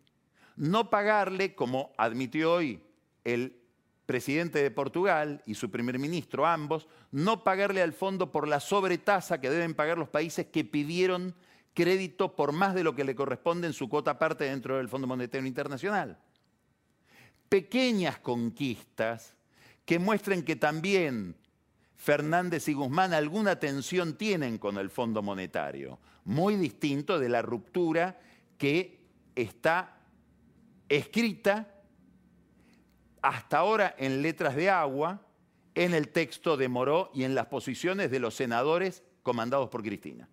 no 0.56 0.90
pagarle, 0.90 1.54
como 1.54 1.92
admitió 1.96 2.54
hoy 2.54 2.80
el 3.22 3.60
presidente 4.08 4.62
de 4.62 4.70
Portugal 4.70 5.42
y 5.44 5.54
su 5.54 5.70
primer 5.70 5.98
ministro, 5.98 6.46
ambos, 6.46 6.88
no 7.12 7.44
pagarle 7.44 7.82
al 7.82 7.92
fondo 7.92 8.32
por 8.32 8.48
la 8.48 8.58
sobretasa 8.58 9.38
que 9.38 9.50
deben 9.50 9.74
pagar 9.74 9.98
los 9.98 10.08
países 10.08 10.46
que 10.46 10.64
pidieron 10.64 11.34
crédito 11.74 12.34
por 12.34 12.52
más 12.52 12.74
de 12.74 12.84
lo 12.84 12.94
que 12.94 13.04
le 13.04 13.14
corresponde 13.14 13.66
en 13.66 13.74
su 13.74 13.86
cuota 13.90 14.18
parte 14.18 14.44
dentro 14.44 14.78
del 14.78 14.88
Fondo 14.88 15.06
Monetario 15.06 15.46
Internacional. 15.46 16.16
Pequeñas 17.50 18.18
conquistas 18.18 19.36
que 19.84 19.98
muestren 19.98 20.42
que 20.42 20.56
también 20.56 21.36
Fernández 21.94 22.66
y 22.68 22.72
Guzmán 22.72 23.12
alguna 23.12 23.60
tensión 23.60 24.16
tienen 24.16 24.56
con 24.56 24.78
el 24.78 24.88
Fondo 24.88 25.20
Monetario, 25.20 25.98
muy 26.24 26.56
distinto 26.56 27.18
de 27.18 27.28
la 27.28 27.42
ruptura 27.42 28.18
que 28.56 29.00
está 29.34 29.98
escrita 30.88 31.74
hasta 33.28 33.58
ahora 33.58 33.94
en 33.98 34.22
letras 34.22 34.56
de 34.56 34.70
agua, 34.70 35.20
en 35.74 35.92
el 35.92 36.08
texto 36.08 36.56
de 36.56 36.66
Moró 36.68 37.10
y 37.12 37.24
en 37.24 37.34
las 37.34 37.44
posiciones 37.44 38.10
de 38.10 38.20
los 38.20 38.34
senadores 38.34 39.02
comandados 39.22 39.68
por 39.68 39.82
Cristina. 39.82 40.26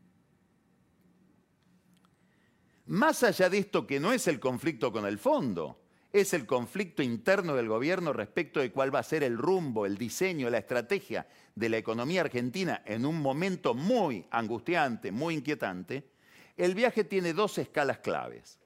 Más 2.86 3.22
allá 3.24 3.50
de 3.50 3.58
esto 3.58 3.86
que 3.86 4.00
no 4.00 4.14
es 4.14 4.30
el 4.30 4.40
conflicto 4.40 4.94
con 4.94 5.06
el 5.06 5.20
fondo, 5.20 5.82
es 6.14 6.34
el 6.34 6.46
conflicto 6.46 7.04
interno 7.04 7.54
del 7.54 7.68
gobierno 7.68 8.14
respecto 8.14 8.62
de 8.62 8.72
cuál 8.72 8.96
va 8.96 9.00
a 9.00 9.04
ser 9.04 9.24
el 9.24 9.38
rumbo, 9.38 9.86
el 9.86 9.98
diseño, 9.98 10.50
la 10.50 10.60
estrategia 10.60 11.28
de 11.54 11.68
la 11.68 11.78
economía 11.78 12.22
argentina 12.22 12.82
en 12.86 13.06
un 13.06 13.20
momento 13.20 13.74
muy 13.74 14.26
angustiante, 14.32 15.12
muy 15.12 15.34
inquietante, 15.34 16.12
el 16.56 16.74
viaje 16.74 17.04
tiene 17.04 17.34
dos 17.34 17.58
escalas 17.58 17.98
claves, 17.98 18.58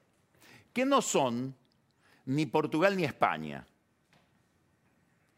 que 0.72 0.84
no 0.84 1.02
son 1.02 1.56
ni 2.26 2.46
Portugal 2.46 2.96
ni 2.96 3.02
España, 3.02 3.66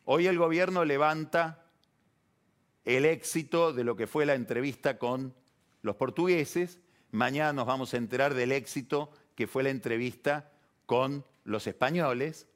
Hoy 0.05 0.27
el 0.27 0.37
gobierno 0.37 0.85
levanta 0.85 1.65
el 2.85 3.05
éxito 3.05 3.73
de 3.73 3.85
lo 3.85 3.95
que 3.95 4.09
fue 4.09 4.27
la 4.27 4.35
entrevista 4.35 4.99
con 4.99 5.33
los 5.83 5.95
portugueses. 5.95 6.81
Mañana 7.13 7.53
nos 7.53 7.67
vamos 7.67 7.95
a 7.95 7.99
enterar 7.99 8.35
del 8.35 8.51
éxito 8.51 9.13
que 9.37 9.47
fue 9.47 9.63
la 9.63 9.71
entrevista 9.71 10.51
con 10.87 11.25
los 11.45 11.69
españoles. 11.69 12.49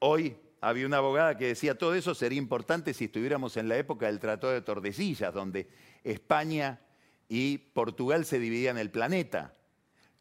Hoy 0.00 0.36
había 0.60 0.84
una 0.84 0.98
abogada 0.98 1.38
que 1.38 1.46
decía 1.46 1.78
todo 1.78 1.94
eso 1.94 2.14
sería 2.14 2.38
importante 2.38 2.92
si 2.92 3.06
estuviéramos 3.06 3.56
en 3.56 3.68
la 3.70 3.78
época 3.78 4.06
del 4.06 4.20
Tratado 4.20 4.52
de 4.52 4.60
Tordesillas, 4.60 5.32
donde 5.32 5.70
España 6.02 6.80
y 7.26 7.56
Portugal 7.56 8.26
se 8.26 8.38
dividían 8.38 8.76
el 8.76 8.90
planeta. 8.90 9.54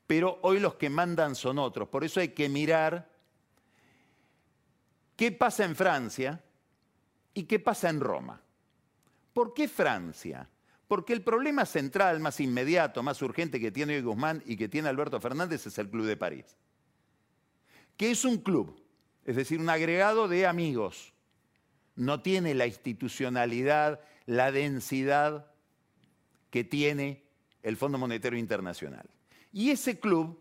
Pero 0.07 0.39
hoy 0.41 0.59
los 0.59 0.75
que 0.75 0.89
mandan 0.89 1.35
son 1.35 1.59
otros. 1.59 1.89
Por 1.89 2.05
eso 2.05 2.21
hay 2.21 2.29
que 2.29 2.47
mirar 2.47 3.12
¿Qué 5.23 5.31
pasa 5.31 5.63
en 5.63 5.73
Francia 5.73 6.43
y 7.33 7.43
qué 7.43 7.57
pasa 7.57 7.89
en 7.89 8.01
Roma? 8.01 8.41
¿Por 9.31 9.53
qué 9.53 9.69
Francia? 9.69 10.49
Porque 10.85 11.13
el 11.13 11.21
problema 11.21 11.65
central, 11.65 12.19
más 12.19 12.41
inmediato, 12.41 13.01
más 13.01 13.21
urgente 13.21 13.57
que 13.57 13.71
tiene 13.71 13.95
hoy 13.95 14.01
Guzmán 14.01 14.43
y 14.45 14.57
que 14.57 14.67
tiene 14.67 14.89
Alberto 14.89 15.21
Fernández 15.21 15.65
es 15.65 15.77
el 15.77 15.89
Club 15.89 16.07
de 16.07 16.17
París. 16.17 16.57
Que 17.95 18.11
es 18.11 18.25
un 18.25 18.39
club, 18.39 18.77
es 19.23 19.37
decir, 19.37 19.61
un 19.61 19.69
agregado 19.69 20.27
de 20.27 20.45
amigos. 20.45 21.13
No 21.95 22.21
tiene 22.21 22.53
la 22.53 22.67
institucionalidad, 22.67 24.01
la 24.25 24.51
densidad 24.51 25.49
que 26.49 26.65
tiene 26.65 27.23
el 27.61 27.77
Fondo 27.77 27.97
Monetario 27.97 28.37
Internacional. 28.37 29.09
Y 29.53 29.69
ese 29.69 30.01
club 30.01 30.37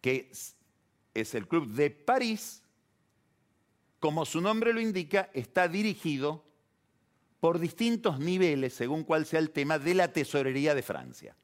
que 0.00 0.30
es 1.14 1.34
el 1.34 1.46
Club 1.46 1.68
de 1.68 1.90
París, 1.90 2.62
como 4.00 4.24
su 4.24 4.40
nombre 4.40 4.72
lo 4.72 4.80
indica, 4.80 5.30
está 5.32 5.68
dirigido 5.68 6.44
por 7.40 7.58
distintos 7.58 8.18
niveles, 8.18 8.74
según 8.74 9.04
cuál 9.04 9.26
sea 9.26 9.40
el 9.40 9.50
tema, 9.50 9.78
de 9.78 9.94
la 9.94 10.12
tesorería 10.12 10.74
de 10.74 10.82
Francia. 10.82 11.36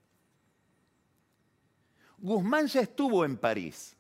Guzmán 2.19 2.67
ya 2.67 2.81
estuvo 2.81 3.25
en 3.25 3.37
París, 3.37 3.97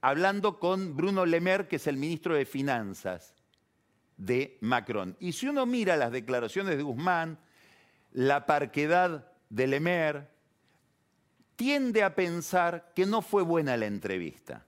hablando 0.00 0.58
con 0.58 0.96
Bruno 0.96 1.24
Le 1.24 1.40
Maire, 1.40 1.68
que 1.68 1.76
es 1.76 1.86
el 1.86 1.96
ministro 1.96 2.34
de 2.34 2.44
Finanzas 2.44 3.34
de 4.16 4.58
Macron. 4.60 5.16
Y 5.20 5.32
si 5.32 5.48
uno 5.48 5.66
mira 5.66 5.96
las 5.96 6.12
declaraciones 6.12 6.76
de 6.76 6.82
Guzmán, 6.82 7.38
la 8.12 8.46
parquedad 8.46 9.32
de 9.50 9.66
Le 9.66 9.80
Maire, 9.80 10.28
tiende 11.56 12.02
a 12.02 12.14
pensar 12.14 12.92
que 12.94 13.06
no 13.06 13.22
fue 13.22 13.42
buena 13.42 13.76
la 13.76 13.86
entrevista 13.86 14.66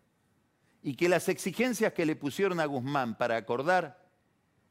y 0.83 0.95
que 0.97 1.09
las 1.09 1.29
exigencias 1.29 1.93
que 1.93 2.07
le 2.07 2.17
pusieron 2.17 2.61
a 2.61 2.67
Guzmán 2.67 3.17
para 3.17 3.37
acordar 3.37 4.05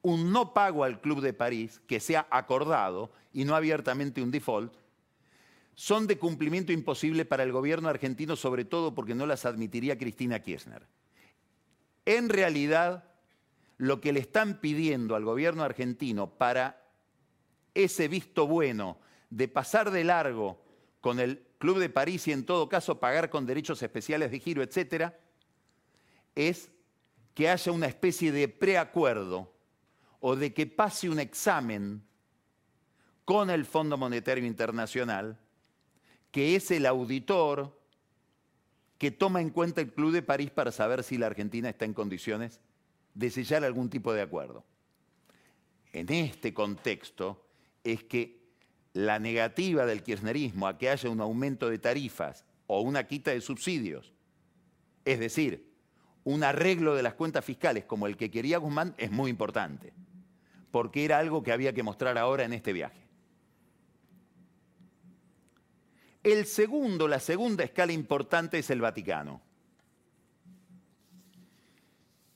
un 0.01 0.31
no 0.31 0.53
pago 0.53 0.83
al 0.83 1.01
Club 1.01 1.21
de 1.21 1.33
París, 1.33 1.81
que 1.87 1.99
sea 1.99 2.27
acordado 2.29 3.11
y 3.31 3.45
no 3.45 3.55
abiertamente 3.55 4.21
un 4.21 4.31
default, 4.31 4.73
son 5.75 6.05
de 6.05 6.19
cumplimiento 6.19 6.71
imposible 6.71 7.25
para 7.25 7.43
el 7.43 7.51
gobierno 7.51 7.89
argentino, 7.89 8.35
sobre 8.35 8.63
todo 8.63 8.93
porque 8.93 9.15
no 9.15 9.25
las 9.25 9.45
admitiría 9.45 9.97
Cristina 9.97 10.39
Kirchner. 10.39 10.85
En 12.05 12.29
realidad, 12.29 13.05
lo 13.77 14.01
que 14.01 14.13
le 14.13 14.19
están 14.19 14.59
pidiendo 14.59 15.15
al 15.15 15.25
gobierno 15.25 15.63
argentino 15.63 16.29
para 16.29 16.85
ese 17.73 18.07
visto 18.07 18.45
bueno 18.45 18.99
de 19.29 19.47
pasar 19.47 19.89
de 19.89 20.03
largo 20.03 20.61
con 21.01 21.19
el 21.19 21.43
Club 21.63 21.79
de 21.79 21.87
París 21.87 22.27
y 22.27 22.33
en 22.33 22.45
todo 22.45 22.67
caso 22.67 22.99
pagar 22.99 23.29
con 23.29 23.45
derechos 23.45 23.81
especiales 23.81 24.31
de 24.31 24.39
giro, 24.41 24.61
etcétera, 24.61 25.17
es 26.35 26.69
que 27.33 27.47
haya 27.47 27.71
una 27.71 27.85
especie 27.87 28.33
de 28.33 28.49
preacuerdo 28.49 29.49
o 30.19 30.35
de 30.35 30.53
que 30.53 30.67
pase 30.67 31.09
un 31.09 31.21
examen 31.21 32.03
con 33.23 33.49
el 33.49 33.63
Fondo 33.63 33.95
Monetario 33.97 34.45
Internacional 34.45 35.39
que 36.31 36.57
es 36.57 36.69
el 36.69 36.85
auditor 36.85 37.79
que 38.97 39.11
toma 39.11 39.39
en 39.39 39.49
cuenta 39.49 39.79
el 39.79 39.93
Club 39.93 40.11
de 40.11 40.21
París 40.21 40.51
para 40.51 40.73
saber 40.73 41.01
si 41.01 41.17
la 41.17 41.27
Argentina 41.27 41.69
está 41.69 41.85
en 41.85 41.93
condiciones 41.93 42.59
de 43.13 43.31
sellar 43.31 43.63
algún 43.63 43.89
tipo 43.89 44.11
de 44.11 44.21
acuerdo. 44.21 44.65
En 45.93 46.11
este 46.11 46.53
contexto 46.53 47.47
es 47.85 48.03
que 48.03 48.42
la 48.93 49.19
negativa 49.19 49.85
del 49.85 50.03
kirchnerismo 50.03 50.67
a 50.67 50.77
que 50.77 50.89
haya 50.89 51.09
un 51.09 51.19
aumento 51.19 51.69
de 51.69 51.79
tarifas 51.79 52.45
o 52.67 52.81
una 52.81 53.05
quita 53.07 53.31
de 53.31 53.41
subsidios, 53.41 54.13
es 55.03 55.19
decir, 55.19 55.73
un 56.23 56.43
arreglo 56.43 56.95
de 56.95 57.03
las 57.03 57.15
cuentas 57.15 57.43
fiscales 57.43 57.85
como 57.85 58.07
el 58.07 58.15
que 58.15 58.31
quería 58.31 58.59
Guzmán, 58.59 58.93
es 58.97 59.11
muy 59.11 59.29
importante, 59.29 59.93
porque 60.71 61.03
era 61.03 61.19
algo 61.19 61.43
que 61.43 61.51
había 61.51 61.73
que 61.73 61.83
mostrar 61.83 62.17
ahora 62.17 62.45
en 62.45 62.53
este 62.53 62.71
viaje. 62.71 63.03
El 66.23 66.45
segundo, 66.45 67.07
la 67.07 67.19
segunda 67.19 67.65
escala 67.65 67.91
importante 67.91 68.59
es 68.59 68.69
el 68.69 68.79
Vaticano. 68.79 69.41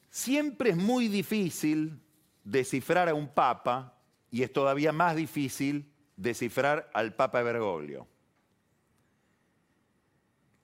Siempre 0.09 0.71
es 0.71 0.75
muy 0.75 1.07
difícil 1.07 2.01
descifrar 2.43 3.07
a 3.07 3.13
un 3.13 3.29
papa 3.29 3.97
y 4.29 4.43
es 4.43 4.51
todavía 4.51 4.91
más 4.91 5.15
difícil 5.15 5.89
descifrar 6.17 6.89
al 6.93 7.15
papa 7.15 7.41
Bergoglio. 7.43 8.07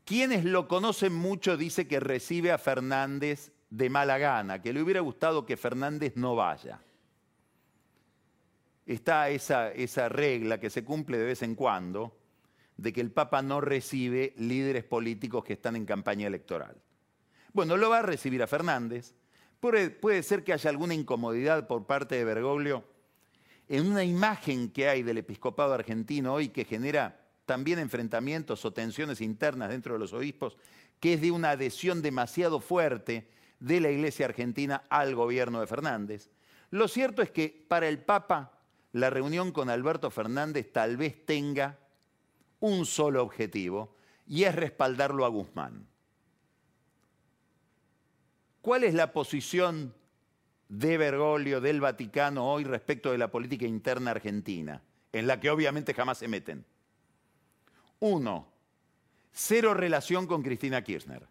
Quienes 0.04 0.44
lo 0.44 0.68
conocen 0.68 1.14
mucho 1.14 1.56
dice 1.56 1.88
que 1.88 2.02
recibe 2.02 2.52
a 2.52 2.58
Fernández 2.58 3.54
de 3.70 3.90
mala 3.90 4.18
gana, 4.18 4.62
que 4.62 4.74
le 4.74 4.82
hubiera 4.82 5.00
gustado 5.00 5.46
que 5.46 5.56
Fernández 5.56 6.14
no 6.18 6.36
vaya. 6.36 6.82
Está 8.86 9.30
esa, 9.30 9.72
esa 9.72 10.10
regla 10.10 10.60
que 10.60 10.70
se 10.70 10.84
cumple 10.84 11.18
de 11.18 11.26
vez 11.26 11.42
en 11.42 11.56
cuando, 11.56 12.18
de 12.76 12.92
que 12.92 13.00
el 13.00 13.12
Papa 13.12 13.42
no 13.42 13.62
recibe 13.62 14.34
líderes 14.36 14.84
políticos 14.84 15.46
que 15.46 15.54
están 15.54 15.78
en 15.78 15.86
campaña 15.86 16.28
electoral. 16.28 16.76
Bueno, 17.54 17.78
lo 17.78 17.90
va 17.90 18.00
a 18.00 18.04
recibir 18.04 18.44
a 18.44 18.48
Fernández. 18.48 19.14
Puede, 19.62 19.90
puede 19.90 20.22
ser 20.24 20.44
que 20.44 20.52
haya 20.52 20.70
alguna 20.70 20.96
incomodidad 20.96 21.68
por 21.68 21.86
parte 21.86 22.16
de 22.16 22.26
Bergoglio 22.26 22.84
en 23.70 23.88
una 23.88 24.04
imagen 24.04 24.70
que 24.70 24.90
hay 24.90 25.04
del 25.04 25.18
episcopado 25.18 25.74
argentino 25.74 26.34
hoy 26.34 26.50
que 26.50 26.66
genera 26.66 27.20
también 27.46 27.80
enfrentamientos 27.80 28.64
o 28.66 28.74
tensiones 28.74 29.22
internas 29.22 29.70
dentro 29.70 29.94
de 29.94 30.00
los 30.00 30.14
obispos, 30.14 30.58
que 31.00 31.14
es 31.14 31.22
de 31.22 31.32
una 31.32 31.52
adhesión 31.52 32.02
demasiado 32.02 32.60
fuerte 32.60 33.28
de 33.60 33.80
la 33.80 33.90
Iglesia 33.92 34.26
argentina 34.26 34.84
al 34.90 35.16
gobierno 35.16 35.60
de 35.60 35.68
Fernández. 35.68 36.30
Lo 36.70 36.88
cierto 36.88 37.22
es 37.22 37.32
que 37.32 37.66
para 37.68 37.88
el 37.88 38.00
Papa 38.00 38.60
la 38.94 39.10
reunión 39.10 39.52
con 39.52 39.70
Alberto 39.70 40.10
Fernández 40.12 40.72
tal 40.72 40.98
vez 40.98 41.26
tenga 41.26 41.80
un 42.60 42.86
solo 42.86 43.22
objetivo 43.22 43.96
y 44.28 44.44
es 44.44 44.56
respaldarlo 44.56 45.26
a 45.26 45.30
Guzmán. 45.30 45.88
¿Cuál 48.62 48.86
es 48.86 48.94
la 48.94 49.12
posición 49.12 49.94
de 50.70 50.98
Bergoglio, 50.98 51.62
del 51.62 51.82
Vaticano 51.82 52.52
hoy 52.52 52.64
respecto 52.64 53.12
de 53.12 53.18
la 53.18 53.32
política 53.32 53.66
interna 53.66 54.12
argentina, 54.12 54.82
en 55.12 55.28
la 55.28 55.40
que 55.40 55.50
obviamente 55.50 55.94
jamás 55.94 56.18
se 56.18 56.28
meten? 56.28 56.66
Uno, 58.00 58.48
cero 59.32 59.74
relación 59.74 60.28
con 60.28 60.44
Cristina 60.44 60.84
Kirchner. 60.84 61.28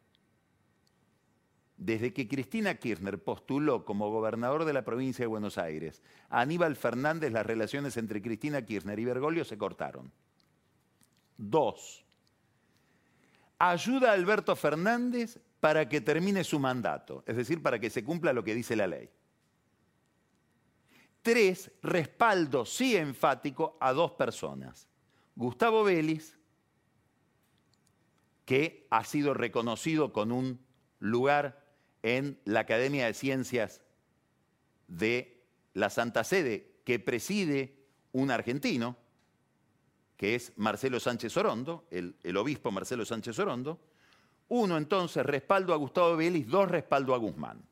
Desde 1.77 2.12
que 2.12 2.29
Cristina 2.29 2.77
Kirchner 2.77 3.23
postuló 3.23 3.85
como 3.85 4.11
gobernador 4.11 4.64
de 4.64 4.73
la 4.73 4.85
provincia 4.85 5.25
de 5.25 5.27
Buenos 5.27 5.59
Aires 5.59 6.01
a 6.29 6.40
Aníbal 6.40 6.77
Fernández, 6.77 7.33
las 7.33 7.45
relaciones 7.45 7.97
entre 7.97 8.23
Cristina 8.23 8.64
Kirchner 8.64 8.99
y 8.99 9.05
Bergoglio 9.05 9.45
se 9.45 9.59
cortaron. 9.59 10.12
Dos, 11.37 12.05
ayuda 13.59 14.11
a 14.11 14.14
Alberto 14.14 14.55
Fernández 14.55 15.38
para 15.61 15.88
que 15.88 16.01
termine 16.01 16.45
su 16.45 16.59
mandato, 16.59 17.23
es 17.27 17.37
decir, 17.37 17.62
para 17.62 17.79
que 17.79 17.90
se 17.90 18.05
cumpla 18.05 18.33
lo 18.33 18.45
que 18.45 18.55
dice 18.55 18.77
la 18.77 18.87
ley. 18.87 19.11
Tres, 21.23 21.71
respaldo 21.83 22.65
sí 22.65 22.97
enfático 22.97 23.77
a 23.81 23.93
dos 23.93 24.13
personas. 24.13 24.89
Gustavo 25.37 25.85
Vélez, 25.85 26.37
que 28.45 28.87
ha 28.91 29.05
sido 29.05 29.33
reconocido 29.33 30.13
con 30.13 30.33
un 30.33 30.61
lugar 30.99 31.65
en 32.03 32.41
la 32.45 32.61
Academia 32.61 33.07
de 33.07 33.15
Ciencias 33.15 33.81
de 34.89 35.43
la 35.75 35.91
Santa 35.91 36.25
Sede, 36.25 36.73
que 36.85 36.99
preside 36.99 37.77
un 38.11 38.31
argentino, 38.31 38.97
que 40.17 40.35
es 40.35 40.53
Marcelo 40.57 41.01
Sánchez 41.01 41.37
Orondo, 41.37 41.87
el, 41.91 42.37
obispo 42.37 42.71
Marcelo 42.71 43.05
Sánchez 43.05 43.39
Orondo. 43.39 43.81
Uno, 44.49 44.77
entonces, 44.77 45.25
respaldo 45.25 45.73
a 45.73 45.77
Gustavo 45.77 46.17
Vélez, 46.17 46.47
dos, 46.47 46.69
respaldo 46.69 47.15
a 47.15 47.19
Guzmán. 47.19 47.63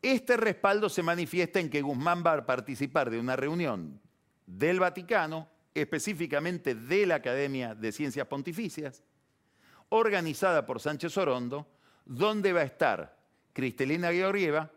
Este 0.00 0.36
respaldo 0.36 0.88
se 0.88 1.02
manifiesta 1.02 1.58
en 1.58 1.70
que 1.70 1.82
Guzmán 1.82 2.22
va 2.24 2.34
a 2.34 2.46
participar 2.46 3.10
de 3.10 3.18
una 3.18 3.34
reunión 3.34 4.00
del 4.46 4.78
Vaticano, 4.78 5.48
específicamente 5.74 6.74
de 6.74 7.06
la 7.06 7.16
Academia 7.16 7.74
de 7.74 7.92
Ciencias 7.92 8.26
Pontificias, 8.26 9.02
organizada 9.88 10.66
por 10.66 10.80
Sánchez 10.80 11.16
Orondo, 11.16 11.66
donde 12.04 12.52
va 12.52 12.60
a 12.60 12.64
estar 12.64 13.18
Cristelina 13.52 14.12
Georgieva, 14.12 14.70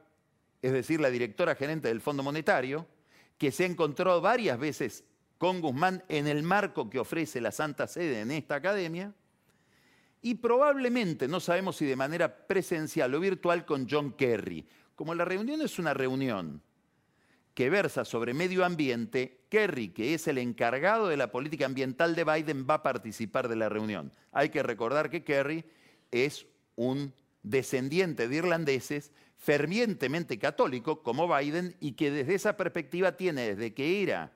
es 0.61 0.71
decir, 0.71 0.99
la 0.99 1.09
directora 1.09 1.55
gerente 1.55 1.87
del 1.87 2.01
Fondo 2.01 2.23
Monetario, 2.23 2.87
que 3.37 3.51
se 3.51 3.63
ha 3.63 3.67
encontrado 3.67 4.21
varias 4.21 4.59
veces 4.59 5.03
con 5.37 5.61
Guzmán 5.61 6.03
en 6.07 6.27
el 6.27 6.43
marco 6.43 6.89
que 6.89 6.99
ofrece 6.99 7.41
la 7.41 7.51
Santa 7.51 7.87
Sede 7.87 8.21
en 8.21 8.31
esta 8.31 8.55
academia, 8.55 9.13
y 10.21 10.35
probablemente, 10.35 11.27
no 11.27 11.39
sabemos 11.39 11.77
si 11.77 11.85
de 11.85 11.95
manera 11.95 12.45
presencial 12.45 13.13
o 13.15 13.19
virtual, 13.19 13.65
con 13.65 13.87
John 13.89 14.11
Kerry. 14.13 14.67
Como 15.01 15.15
la 15.15 15.25
reunión 15.25 15.63
es 15.63 15.79
una 15.79 15.95
reunión 15.95 16.61
que 17.55 17.71
versa 17.71 18.05
sobre 18.05 18.35
medio 18.35 18.63
ambiente, 18.63 19.45
Kerry, 19.49 19.89
que 19.89 20.13
es 20.13 20.27
el 20.27 20.37
encargado 20.37 21.07
de 21.07 21.17
la 21.17 21.31
política 21.31 21.65
ambiental 21.65 22.13
de 22.13 22.23
Biden, 22.23 22.67
va 22.69 22.75
a 22.75 22.83
participar 22.83 23.47
de 23.47 23.55
la 23.55 23.67
reunión. 23.67 24.13
Hay 24.31 24.49
que 24.49 24.61
recordar 24.61 25.09
que 25.09 25.23
Kerry 25.23 25.65
es 26.11 26.45
un 26.75 27.15
descendiente 27.41 28.27
de 28.27 28.35
irlandeses 28.35 29.11
fervientemente 29.37 30.37
católico 30.37 31.01
como 31.01 31.27
Biden 31.35 31.75
y 31.79 31.93
que 31.93 32.11
desde 32.11 32.35
esa 32.35 32.55
perspectiva 32.55 33.17
tiene 33.17 33.55
desde 33.55 33.73
que 33.73 34.03
era 34.03 34.31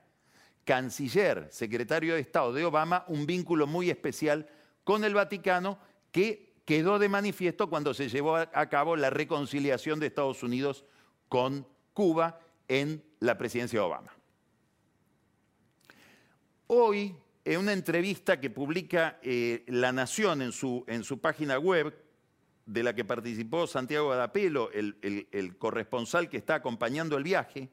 canciller, 0.64 1.46
secretario 1.52 2.14
de 2.14 2.20
Estado 2.22 2.52
de 2.52 2.64
Obama, 2.64 3.04
un 3.06 3.24
vínculo 3.24 3.68
muy 3.68 3.88
especial 3.88 4.48
con 4.82 5.04
el 5.04 5.14
Vaticano 5.14 5.78
que 6.10 6.55
quedó 6.66 6.98
de 6.98 7.08
manifiesto 7.08 7.70
cuando 7.70 7.94
se 7.94 8.10
llevó 8.10 8.36
a 8.36 8.68
cabo 8.68 8.96
la 8.96 9.08
reconciliación 9.08 9.98
de 9.98 10.08
Estados 10.08 10.42
Unidos 10.42 10.84
con 11.30 11.66
Cuba 11.94 12.40
en 12.68 13.02
la 13.20 13.38
presidencia 13.38 13.80
de 13.80 13.86
Obama. 13.86 14.12
Hoy 16.66 17.14
en 17.46 17.60
una 17.60 17.72
entrevista 17.72 18.40
que 18.40 18.50
publica 18.50 19.20
eh, 19.22 19.64
La 19.68 19.92
Nación 19.92 20.42
en 20.42 20.52
su, 20.52 20.84
página 21.22 21.58
web, 21.58 21.96
de 22.66 22.82
la 22.82 22.92
que 22.92 23.04
participó 23.04 23.68
Santiago 23.68 24.10
Adapelo, 24.10 24.72
el, 24.72 25.28
el 25.30 25.56
corresponsal 25.56 26.28
que 26.28 26.36
está 26.36 26.56
acompañando 26.56 27.16
el 27.16 27.22
viaje, 27.22 27.70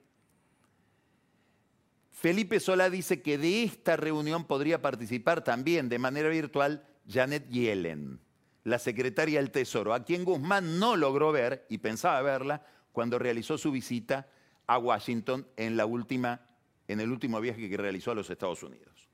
Felipe 2.11 2.59
Solá 2.59 2.91
dice 2.91 3.23
que 3.23 3.39
de 3.39 3.63
esta 3.63 3.97
reunión 3.97 4.45
podría 4.45 4.79
participar 4.79 5.43
también 5.43 5.89
de 5.89 5.97
manera 5.97 6.29
virtual 6.29 6.85
Janet 7.09 7.49
Yellen, 7.49 8.19
la 8.63 8.79
secretaria 8.79 9.39
del 9.39 9.51
Tesoro, 9.51 9.93
a 9.93 10.03
quien 10.03 10.23
Guzmán 10.23 10.79
no 10.79 10.95
logró 10.95 11.31
ver 11.31 11.65
y 11.69 11.79
pensaba 11.79 12.21
verla 12.21 12.65
cuando 12.91 13.19
realizó 13.19 13.57
su 13.57 13.71
visita 13.71 14.27
a 14.67 14.77
Washington 14.77 15.45
en, 15.57 15.75
la 15.75 15.85
última, 15.85 16.41
en 16.87 16.99
el 16.99 17.11
último 17.11 17.41
viaje 17.41 17.69
que 17.69 17.77
realizó 17.77 18.11
a 18.11 18.15
los 18.15 18.29
Estados 18.29 18.63
Unidos. 18.63 19.09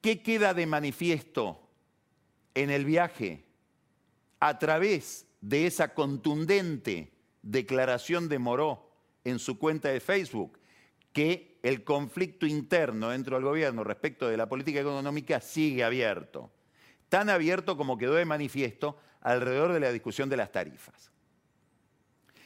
¿Qué 0.00 0.22
queda 0.22 0.54
de 0.54 0.66
manifiesto 0.66 1.68
en 2.54 2.70
el 2.70 2.84
viaje 2.84 3.44
a 4.40 4.58
través 4.58 5.26
de 5.40 5.66
esa 5.66 5.94
contundente 5.94 7.12
declaración 7.42 8.28
de 8.28 8.38
Moró 8.38 8.90
en 9.24 9.38
su 9.38 9.58
cuenta 9.58 9.88
de 9.88 10.00
Facebook? 10.00 10.58
Que 11.12 11.57
el 11.68 11.84
conflicto 11.84 12.46
interno 12.46 13.10
dentro 13.10 13.36
del 13.36 13.44
gobierno 13.44 13.84
respecto 13.84 14.26
de 14.26 14.38
la 14.38 14.48
política 14.48 14.80
económica 14.80 15.38
sigue 15.38 15.84
abierto. 15.84 16.50
Tan 17.10 17.28
abierto 17.28 17.76
como 17.76 17.98
quedó 17.98 18.14
de 18.14 18.24
manifiesto 18.24 18.98
alrededor 19.20 19.74
de 19.74 19.80
la 19.80 19.92
discusión 19.92 20.30
de 20.30 20.38
las 20.38 20.50
tarifas. 20.50 21.10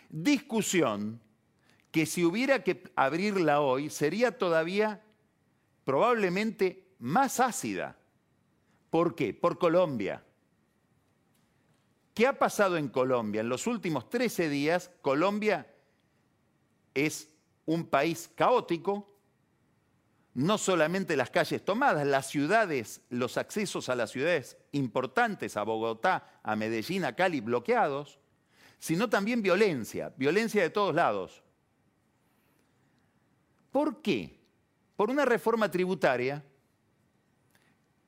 Discusión 0.09 1.21
que 1.93 2.05
si 2.05 2.25
hubiera 2.25 2.65
que 2.65 2.83
abrirla 2.97 3.61
hoy 3.61 3.91
sería 3.91 4.37
todavía 4.37 5.01
probablemente 5.85 6.89
más 6.99 7.39
ácida. 7.39 7.97
¿Por 8.91 9.15
qué? 9.15 9.33
Por 9.35 9.57
Colombia. 9.57 10.25
¿Qué 12.13 12.27
ha 12.27 12.39
pasado 12.39 12.77
en 12.77 12.89
Colombia? 12.89 13.41
En 13.41 13.49
los 13.49 13.69
últimos 13.69 14.11
13 14.11 14.49
días, 14.49 14.91
Colombia 15.01 15.73
es 16.93 17.29
un 17.65 17.87
país 17.87 18.29
caótico, 18.35 19.12
no 20.35 20.57
solamente 20.57 21.17
las 21.17 21.31
calles 21.31 21.65
tomadas, 21.65 22.07
las 22.07 22.29
ciudades, 22.29 23.03
los 23.11 23.37
accesos 23.37 23.89
a 23.89 23.95
las 23.95 24.11
ciudades 24.11 24.57
importantes, 24.73 25.57
a 25.57 25.63
Bogotá, 25.63 26.41
a 26.43 26.57
Medellín, 26.57 27.05
a 27.05 27.15
Cali, 27.15 27.41
bloqueados, 27.41 28.19
sino 28.79 29.09
también 29.09 29.43
violencia, 29.43 30.13
violencia 30.17 30.63
de 30.63 30.71
todos 30.71 30.95
lados. 30.95 31.43
¿Por 33.71 34.01
qué? 34.03 34.41
Por 34.97 35.11
una 35.11 35.25
reforma 35.25 35.71
tributaria 35.71 36.43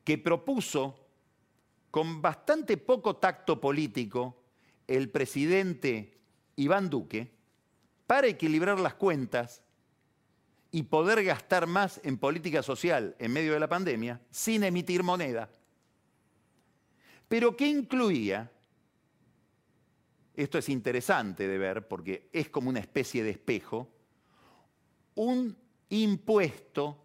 que 0.02 0.18
propuso 0.18 1.00
con 1.90 2.20
bastante 2.20 2.76
poco 2.76 3.16
tacto 3.16 3.60
político 3.60 4.42
el 4.86 5.10
presidente 5.10 6.18
Iván 6.56 6.90
Duque 6.90 7.32
para 8.06 8.26
equilibrar 8.26 8.78
las 8.80 8.94
cuentas 8.94 9.62
y 10.74 10.82
poder 10.82 11.22
gastar 11.22 11.68
más 11.68 12.00
en 12.02 12.18
política 12.18 12.60
social 12.60 13.14
en 13.20 13.32
medio 13.32 13.52
de 13.52 13.60
la 13.60 13.68
pandemia 13.68 14.20
sin 14.32 14.64
emitir 14.64 15.04
moneda. 15.04 15.48
Pero 17.28 17.56
¿qué 17.56 17.68
incluía? 17.68 18.50
Esto 20.34 20.58
es 20.58 20.68
interesante 20.68 21.46
de 21.46 21.58
ver 21.58 21.86
porque 21.86 22.28
es 22.32 22.48
como 22.48 22.70
una 22.70 22.80
especie 22.80 23.22
de 23.22 23.30
espejo, 23.30 23.88
un 25.14 25.56
impuesto 25.90 27.04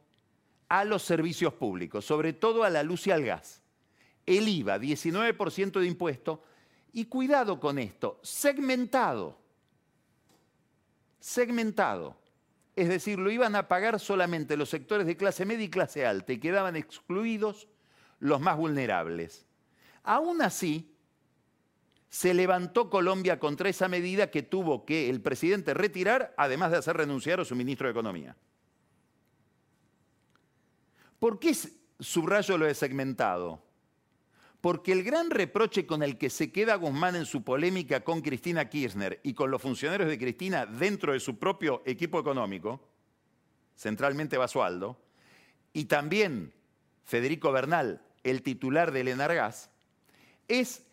a 0.68 0.84
los 0.84 1.04
servicios 1.04 1.54
públicos, 1.54 2.04
sobre 2.04 2.34
todo 2.34 2.64
a 2.64 2.72
la 2.72 2.82
luz 2.82 3.06
y 3.06 3.12
al 3.12 3.24
gas. 3.24 3.62
El 4.26 4.48
IVA, 4.48 4.80
19% 4.80 5.80
de 5.80 5.86
impuesto, 5.86 6.44
y 6.92 7.06
cuidado 7.06 7.60
con 7.60 7.78
esto, 7.78 8.20
segmentado. 8.24 9.38
Segmentado. 11.20 12.19
Es 12.80 12.88
decir, 12.88 13.20
lo 13.20 13.30
iban 13.30 13.58
a 13.58 13.68
pagar 13.68 14.00
solamente 14.00 14.56
los 14.56 14.70
sectores 14.70 15.06
de 15.06 15.18
clase 15.18 15.44
media 15.44 15.66
y 15.66 15.70
clase 15.70 16.06
alta 16.06 16.32
y 16.32 16.40
quedaban 16.40 16.78
excluidos 16.78 17.68
los 18.20 18.40
más 18.40 18.56
vulnerables. 18.56 19.46
Aún 20.02 20.42
así, 20.42 20.96
se 22.08 22.34
levantó 22.34 22.90
Colombia 22.90 23.38
contra 23.38 23.68
esa 23.68 23.90
medida 23.90 24.32
que 24.32 24.44
tuvo 24.44 24.86
que 24.86 25.10
el 25.10 25.20
presidente 25.20 25.74
retirar, 25.74 26.34
además 26.38 26.72
de 26.72 26.78
hacer 26.78 26.96
renunciar 26.96 27.42
a 27.42 27.46
su 27.46 27.54
ministro 27.54 27.88
de 27.88 27.92
Economía. 27.92 28.38
¿Por 31.20 31.38
qué 31.38 31.54
subrayo 32.00 32.58
lo 32.58 32.66
he 32.66 32.74
segmentado? 32.74 33.62
Porque 34.62 34.92
el 34.92 35.04
gran 35.04 35.30
reproche 35.30 35.86
con 35.86 36.04
el 36.04 36.18
que 36.18 36.30
se 36.30 36.52
queda 36.52 36.76
Guzmán 36.76 37.16
en 37.16 37.26
su 37.26 37.44
polémica 37.44 38.02
con 38.02 38.22
Cristina 38.22 38.70
Kirchner 38.70 39.20
y 39.24 39.34
con 39.34 39.52
los 39.52 39.62
funcionarios 39.62 40.10
de 40.10 40.18
Cristina 40.18 40.66
dentro 40.66 41.14
de 41.14 41.22
su 41.22 41.38
propio 41.38 41.82
equipo 41.86 42.20
económico, 42.20 42.82
centralmente 43.78 44.38
Basualdo, 44.38 44.98
y 45.72 45.86
también 45.86 46.52
Federico 47.06 47.52
Bernal, 47.52 48.02
el 48.24 48.42
titular 48.42 48.92
del 48.92 49.08
Enargas, 49.08 49.70
es, 50.50 50.84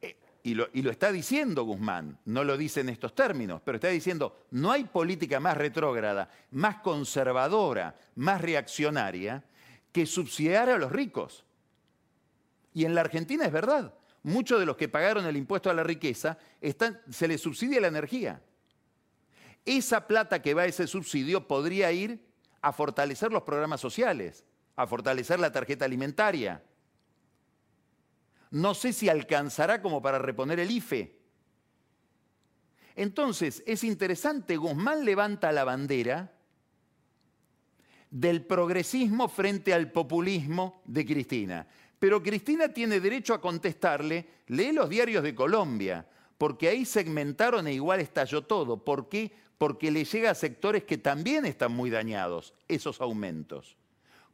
eh, 0.00 0.16
y 0.42 0.54
lo, 0.54 0.68
y 0.72 0.80
lo 0.80 0.90
está 0.90 1.12
diciendo 1.12 1.64
Guzmán, 1.64 2.18
no 2.24 2.42
lo 2.42 2.56
dice 2.56 2.80
en 2.80 2.88
estos 2.88 3.14
términos, 3.14 3.60
pero 3.62 3.76
está 3.76 3.88
diciendo, 3.88 4.46
no 4.52 4.72
hay 4.72 4.84
política 4.84 5.40
más 5.40 5.58
retrógrada, 5.58 6.30
más 6.52 6.76
conservadora, 6.76 7.98
más 8.14 8.40
reaccionaria 8.40 9.44
que 9.92 10.06
subsidiar 10.06 10.70
a 10.70 10.78
los 10.78 10.90
ricos. 10.90 11.44
Y 12.72 12.84
en 12.84 12.94
la 12.94 13.00
Argentina 13.00 13.44
es 13.44 13.52
verdad. 13.52 13.94
Muchos 14.22 14.60
de 14.60 14.66
los 14.66 14.76
que 14.76 14.88
pagaron 14.88 15.26
el 15.26 15.36
impuesto 15.36 15.70
a 15.70 15.74
la 15.74 15.82
riqueza 15.82 16.38
se 17.10 17.28
les 17.28 17.40
subsidia 17.40 17.80
la 17.80 17.88
energía. 17.88 18.42
Esa 19.64 20.06
plata 20.06 20.42
que 20.42 20.54
va 20.54 20.62
a 20.62 20.66
ese 20.66 20.86
subsidio 20.86 21.46
podría 21.46 21.90
ir 21.92 22.26
a 22.60 22.72
fortalecer 22.72 23.32
los 23.32 23.42
programas 23.42 23.80
sociales, 23.80 24.44
a 24.76 24.86
fortalecer 24.86 25.40
la 25.40 25.52
tarjeta 25.52 25.84
alimentaria. 25.84 26.62
No 28.50 28.74
sé 28.74 28.92
si 28.92 29.08
alcanzará 29.08 29.80
como 29.80 30.02
para 30.02 30.18
reponer 30.18 30.60
el 30.60 30.70
IFE. 30.70 31.18
Entonces, 32.96 33.62
es 33.66 33.84
interesante, 33.84 34.56
Guzmán 34.56 35.04
levanta 35.04 35.52
la 35.52 35.64
bandera 35.64 36.32
del 38.10 38.44
progresismo 38.44 39.28
frente 39.28 39.72
al 39.72 39.92
populismo 39.92 40.82
de 40.84 41.06
Cristina. 41.06 41.66
Pero 42.00 42.22
Cristina 42.22 42.70
tiene 42.70 42.98
derecho 42.98 43.34
a 43.34 43.40
contestarle, 43.42 44.26
lee 44.46 44.72
los 44.72 44.88
diarios 44.88 45.22
de 45.22 45.34
Colombia, 45.34 46.08
porque 46.38 46.68
ahí 46.68 46.86
segmentaron 46.86 47.66
e 47.66 47.74
igual 47.74 48.00
estalló 48.00 48.42
todo. 48.42 48.82
¿Por 48.82 49.10
qué? 49.10 49.30
Porque 49.58 49.90
le 49.90 50.06
llega 50.06 50.30
a 50.30 50.34
sectores 50.34 50.84
que 50.84 50.96
también 50.96 51.44
están 51.44 51.72
muy 51.72 51.90
dañados 51.90 52.54
esos 52.68 53.02
aumentos. 53.02 53.76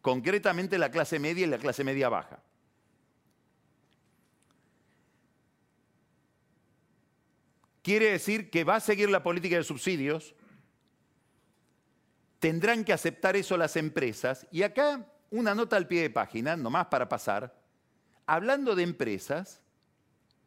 Concretamente 0.01 0.79
la 0.79 0.93
clase 0.93 1.19
media 1.19 1.45
y 1.45 1.51
la 1.51 1.59
clase 1.59 1.83
media 1.83 2.09
baja. 2.09 2.41
Quiere 7.83 8.13
decir 8.13 8.49
que 8.49 8.63
va 8.63 8.77
a 8.77 8.81
seguir 8.81 9.11
la 9.11 9.25
política 9.25 9.57
de 9.57 9.65
subsidios, 9.65 10.37
tendrán 12.39 12.85
que 12.85 12.93
aceptar 12.93 13.35
eso 13.35 13.57
las 13.57 13.75
empresas. 13.75 14.47
Y 14.53 14.63
acá 14.63 15.05
una 15.31 15.55
nota 15.55 15.77
al 15.77 15.87
pie 15.87 16.03
de 16.03 16.11
página, 16.11 16.57
nomás 16.57 16.87
para 16.87 17.09
pasar. 17.09 17.55
Hablando 18.27 18.75
de 18.75 18.83
empresas, 18.83 19.61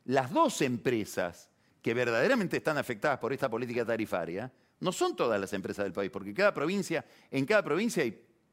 las 0.05 0.31
dos 0.31 0.61
empresas 0.61 1.49
que 1.81 1.93
verdaderamente 1.93 2.57
están 2.57 2.77
afectadas 2.77 3.19
por 3.19 3.31
esta 3.31 3.49
política 3.49 3.85
tarifaria, 3.85 4.51
no 4.79 4.91
son 4.91 5.15
todas 5.15 5.39
las 5.39 5.53
empresas 5.53 5.85
del 5.85 5.93
país, 5.93 6.11
porque 6.11 6.33
cada 6.33 6.53
provincia, 6.53 7.05
en 7.31 7.45
cada 7.45 7.63
provincia 7.63 8.03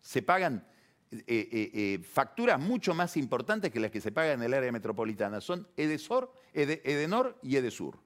se 0.01 0.23
pagan 0.23 0.67
eh, 1.11 1.23
eh, 1.29 1.71
eh, 1.73 1.99
facturas 2.03 2.59
mucho 2.59 2.93
más 2.93 3.17
importantes 3.17 3.71
que 3.71 3.79
las 3.79 3.91
que 3.91 4.01
se 4.01 4.11
pagan 4.11 4.41
en 4.41 4.43
el 4.43 4.55
área 4.55 4.73
metropolitana. 4.73 5.41
Son 5.41 5.67
Edenor 5.77 7.39
y 7.43 7.57
Edesur. 7.57 7.99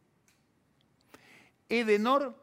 Edenor 1.68 2.37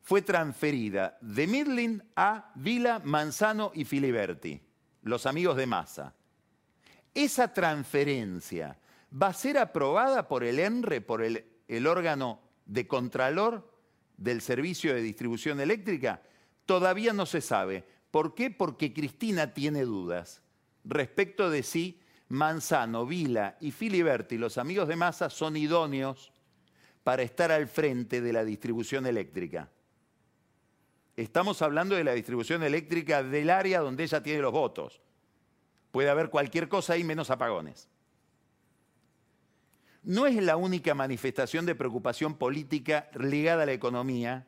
fue 0.00 0.22
transferida 0.22 1.18
de 1.20 1.46
Midlin 1.46 2.02
a 2.16 2.50
Vila, 2.56 3.00
Manzano 3.04 3.70
y 3.74 3.84
Filiberti, 3.84 4.60
los 5.02 5.26
amigos 5.26 5.56
de 5.56 5.66
Massa. 5.66 6.14
Esa 7.14 7.52
transferencia 7.52 8.78
va 9.20 9.28
a 9.28 9.34
ser 9.34 9.58
aprobada 9.58 10.28
por 10.28 10.44
el 10.44 10.58
ENRE, 10.58 11.00
por 11.00 11.22
el, 11.22 11.86
órgano 11.86 12.40
de 12.66 12.86
contralor 12.86 13.70
del 14.16 14.40
servicio 14.40 14.94
de 14.94 15.02
distribución 15.02 15.60
eléctrica. 15.60 16.22
Todavía 16.66 17.12
no 17.12 17.26
se 17.26 17.40
sabe. 17.40 17.84
¿Por 18.10 18.34
qué? 18.34 18.50
Porque 18.50 18.92
Cristina 18.92 19.52
tiene 19.52 19.82
dudas 19.82 20.42
respecto 20.84 21.50
de 21.50 21.62
si 21.62 22.00
Manzano, 22.28 23.06
Vila 23.06 23.56
y 23.60 23.72
Filiberti, 23.72 24.38
los 24.38 24.58
amigos 24.58 24.88
de 24.88 24.96
Massa, 24.96 25.30
son 25.30 25.56
idóneos 25.56 26.32
para 27.04 27.22
estar 27.22 27.52
al 27.52 27.68
frente 27.68 28.20
de 28.20 28.32
la 28.32 28.44
distribución 28.44 29.06
eléctrica 29.06 29.70
estamos 31.22 31.62
hablando 31.62 31.94
de 31.94 32.04
la 32.04 32.12
distribución 32.12 32.62
eléctrica 32.62 33.22
del 33.22 33.50
área 33.50 33.80
donde 33.80 34.04
ella 34.04 34.22
tiene 34.22 34.40
los 34.40 34.52
votos. 34.52 35.00
Puede 35.90 36.10
haber 36.10 36.30
cualquier 36.30 36.68
cosa 36.68 36.94
ahí 36.94 37.04
menos 37.04 37.30
apagones. 37.30 37.88
No 40.02 40.26
es 40.26 40.34
la 40.42 40.56
única 40.56 40.94
manifestación 40.94 41.64
de 41.64 41.74
preocupación 41.74 42.34
política 42.34 43.08
ligada 43.14 43.62
a 43.62 43.66
la 43.66 43.72
economía 43.72 44.46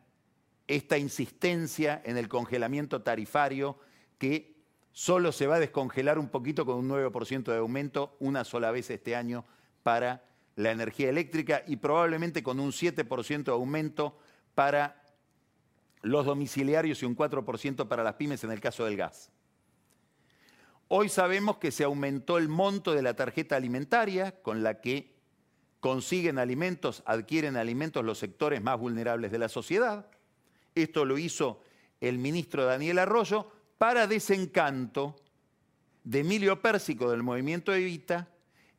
esta 0.66 0.98
insistencia 0.98 2.02
en 2.04 2.16
el 2.16 2.28
congelamiento 2.28 3.02
tarifario 3.02 3.78
que 4.18 4.56
solo 4.92 5.30
se 5.32 5.46
va 5.46 5.56
a 5.56 5.60
descongelar 5.60 6.18
un 6.18 6.28
poquito 6.28 6.64
con 6.64 6.76
un 6.76 6.88
9% 6.88 7.44
de 7.44 7.58
aumento 7.58 8.16
una 8.20 8.44
sola 8.44 8.70
vez 8.70 8.90
este 8.90 9.14
año 9.14 9.44
para 9.82 10.24
la 10.56 10.70
energía 10.70 11.10
eléctrica 11.10 11.62
y 11.66 11.76
probablemente 11.76 12.42
con 12.42 12.58
un 12.58 12.70
7% 12.70 13.44
de 13.44 13.52
aumento 13.52 14.18
para 14.54 15.03
los 16.04 16.26
domiciliarios 16.26 17.02
y 17.02 17.06
un 17.06 17.16
4% 17.16 17.88
para 17.88 18.04
las 18.04 18.14
pymes 18.14 18.44
en 18.44 18.52
el 18.52 18.60
caso 18.60 18.84
del 18.84 18.96
gas. 18.96 19.32
Hoy 20.88 21.08
sabemos 21.08 21.56
que 21.56 21.70
se 21.70 21.82
aumentó 21.82 22.38
el 22.38 22.48
monto 22.48 22.92
de 22.92 23.02
la 23.02 23.14
tarjeta 23.14 23.56
alimentaria 23.56 24.42
con 24.42 24.62
la 24.62 24.80
que 24.80 25.14
consiguen 25.80 26.38
alimentos, 26.38 27.02
adquieren 27.06 27.56
alimentos 27.56 28.04
los 28.04 28.18
sectores 28.18 28.62
más 28.62 28.78
vulnerables 28.78 29.32
de 29.32 29.38
la 29.38 29.48
sociedad. 29.48 30.06
Esto 30.74 31.04
lo 31.04 31.18
hizo 31.18 31.62
el 32.00 32.18
ministro 32.18 32.64
Daniel 32.64 32.98
Arroyo 32.98 33.50
para 33.78 34.06
desencanto 34.06 35.16
de 36.04 36.20
Emilio 36.20 36.60
Pérsico 36.60 37.10
del 37.10 37.22
movimiento 37.22 37.74
Evita 37.74 38.28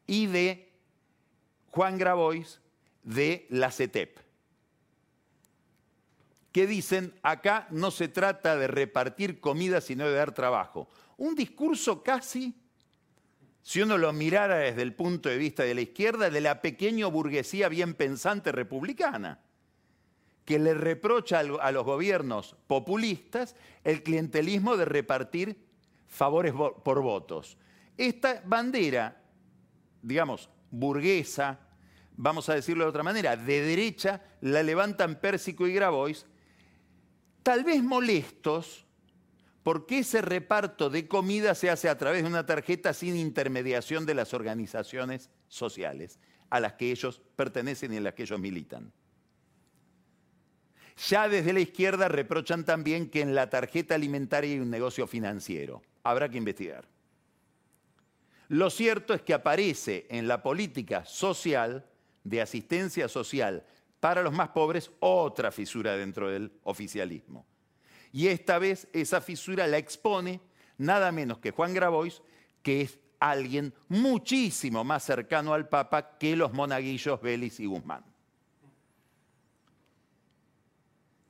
y 0.05 0.27
de 0.27 0.71
Juan 1.71 1.97
Grabois 1.97 2.61
de 3.03 3.47
la 3.49 3.71
CETEP, 3.71 4.19
que 6.55 6.67
dicen, 6.67 7.13
acá 7.21 7.67
no 7.69 7.91
se 7.91 8.07
trata 8.07 8.55
de 8.55 8.67
repartir 8.67 9.41
comida, 9.41 9.81
sino 9.81 10.05
de 10.05 10.13
dar 10.13 10.33
trabajo. 10.33 10.87
Un 11.17 11.35
discurso 11.35 12.01
casi, 12.01 12.55
si 13.61 13.81
uno 13.81 13.97
lo 13.97 14.13
mirara 14.13 14.59
desde 14.59 14.81
el 14.81 14.93
punto 14.93 15.27
de 15.27 15.37
vista 15.37 15.63
de 15.63 15.75
la 15.75 15.81
izquierda, 15.81 16.29
de 16.29 16.39
la 16.39 16.61
pequeña 16.61 17.07
burguesía 17.07 17.67
bien 17.67 17.93
pensante 17.93 18.53
republicana 18.53 19.41
que 20.45 20.57
le 20.57 20.73
reprocha 20.75 21.39
a 21.39 21.71
los 21.73 21.83
gobiernos 21.83 22.55
populistas 22.67 23.57
el 23.83 24.01
clientelismo 24.01 24.77
de 24.77 24.85
repartir 24.85 25.57
favores 26.07 26.53
por 26.53 27.01
votos. 27.01 27.57
Esta 27.97 28.41
bandera, 28.45 29.21
digamos, 30.01 30.49
burguesa, 30.71 31.59
vamos 32.15 32.47
a 32.47 32.53
decirlo 32.55 32.85
de 32.85 32.91
otra 32.91 33.03
manera, 33.03 33.35
de 33.35 33.59
derecha, 33.61 34.21
la 34.39 34.63
levantan 34.63 35.19
Pérsico 35.19 35.67
y 35.67 35.73
Grabois, 35.73 36.25
tal 37.45 37.63
vez 37.63 37.83
molestos 37.83 38.87
porque 39.61 39.99
ese 39.99 40.23
reparto 40.23 40.89
de 40.89 41.07
comida 41.07 41.53
se 41.53 41.69
hace 41.69 41.89
a 41.89 41.97
través 41.97 42.23
de 42.23 42.27
una 42.27 42.47
tarjeta 42.47 42.91
sin 42.91 43.15
intermediación 43.15 44.07
de 44.07 44.15
las 44.15 44.33
organizaciones 44.33 45.29
sociales 45.47 46.19
a 46.49 46.59
las 46.59 46.73
que 46.73 46.89
ellos 46.89 47.21
pertenecen 47.35 47.93
y 47.93 47.97
en 47.97 48.03
las 48.03 48.15
que 48.15 48.23
ellos 48.23 48.39
militan. 48.39 48.91
Ya 51.07 51.29
desde 51.29 51.53
la 51.53 51.59
izquierda 51.59 52.07
reprochan 52.07 52.65
también 52.65 53.11
que 53.11 53.21
en 53.21 53.35
la 53.35 53.47
tarjeta 53.47 53.93
alimentaria 53.93 54.51
hay 54.51 54.59
un 54.59 54.71
negocio 54.71 55.05
financiero. 55.05 55.83
Habrá 56.01 56.29
que 56.29 56.39
investigar. 56.39 56.87
Lo 58.47 58.71
cierto 58.71 59.13
es 59.13 59.21
que 59.21 59.35
aparece 59.35 60.07
en 60.09 60.27
la 60.27 60.41
política 60.41 61.05
social 61.05 61.85
de 62.23 62.41
asistencia 62.41 63.07
social 63.07 63.63
para 63.99 64.21
los 64.21 64.33
más 64.33 64.49
pobres 64.49 64.91
otra 64.99 65.51
fisura 65.51 65.95
dentro 65.95 66.29
del 66.29 66.51
oficialismo. 66.63 67.45
Y 68.11 68.27
esta 68.27 68.59
vez 68.59 68.87
esa 68.93 69.21
fisura 69.21 69.67
la 69.67 69.77
expone 69.77 70.41
nada 70.77 71.11
menos 71.11 71.39
que 71.39 71.51
Juan 71.51 71.73
Grabois, 71.73 72.21
que 72.61 72.81
es 72.81 72.99
alguien 73.19 73.73
muchísimo 73.87 74.83
más 74.83 75.03
cercano 75.03 75.53
al 75.53 75.67
Papa 75.67 76.17
que 76.17 76.35
los 76.35 76.53
monaguillos 76.53 77.21
Vélez 77.21 77.59
y 77.59 77.65
Guzmán. 77.65 78.03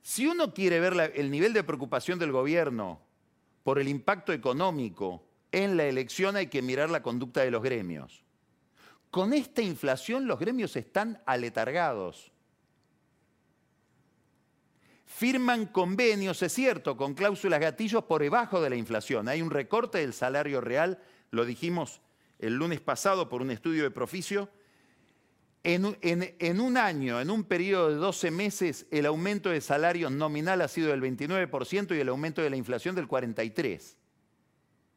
Si 0.02 0.26
uno 0.26 0.54
quiere 0.54 0.78
ver 0.78 1.12
el 1.16 1.30
nivel 1.30 1.52
de 1.52 1.64
preocupación 1.64 2.18
del 2.18 2.30
gobierno 2.30 3.00
por 3.64 3.80
el 3.80 3.88
impacto 3.88 4.32
económico 4.32 5.26
en 5.50 5.76
la 5.76 5.84
elección, 5.84 6.36
hay 6.36 6.46
que 6.46 6.62
mirar 6.62 6.90
la 6.90 7.02
conducta 7.02 7.40
de 7.40 7.50
los 7.50 7.62
gremios. 7.62 8.22
Con 9.10 9.32
esta 9.32 9.62
inflación 9.62 10.26
los 10.28 10.38
gremios 10.38 10.76
están 10.76 11.20
aletargados. 11.26 12.30
Firman 15.16 15.64
convenios, 15.64 16.42
es 16.42 16.52
cierto, 16.52 16.94
con 16.94 17.14
cláusulas 17.14 17.58
gatillos 17.58 18.04
por 18.04 18.20
debajo 18.20 18.60
de 18.60 18.68
la 18.68 18.76
inflación. 18.76 19.28
Hay 19.28 19.40
un 19.40 19.50
recorte 19.50 19.96
del 19.96 20.12
salario 20.12 20.60
real, 20.60 20.98
lo 21.30 21.46
dijimos 21.46 22.02
el 22.38 22.56
lunes 22.56 22.82
pasado 22.82 23.30
por 23.30 23.40
un 23.40 23.50
estudio 23.50 23.84
de 23.84 23.90
Proficio, 23.90 24.50
en, 25.62 25.86
un 26.60 26.76
año, 26.76 27.18
en 27.18 27.30
un 27.30 27.44
periodo 27.44 27.88
de 27.88 27.94
12 27.94 28.30
meses, 28.30 28.86
el 28.90 29.06
aumento 29.06 29.48
de 29.48 29.62
salarios 29.62 30.12
nominal 30.12 30.60
ha 30.60 30.68
sido 30.68 30.90
del 30.90 31.00
29% 31.00 31.96
y 31.96 32.00
el 32.00 32.10
aumento 32.10 32.42
de 32.42 32.50
la 32.50 32.56
inflación 32.56 32.94
del 32.94 33.08
43%. 33.08 33.96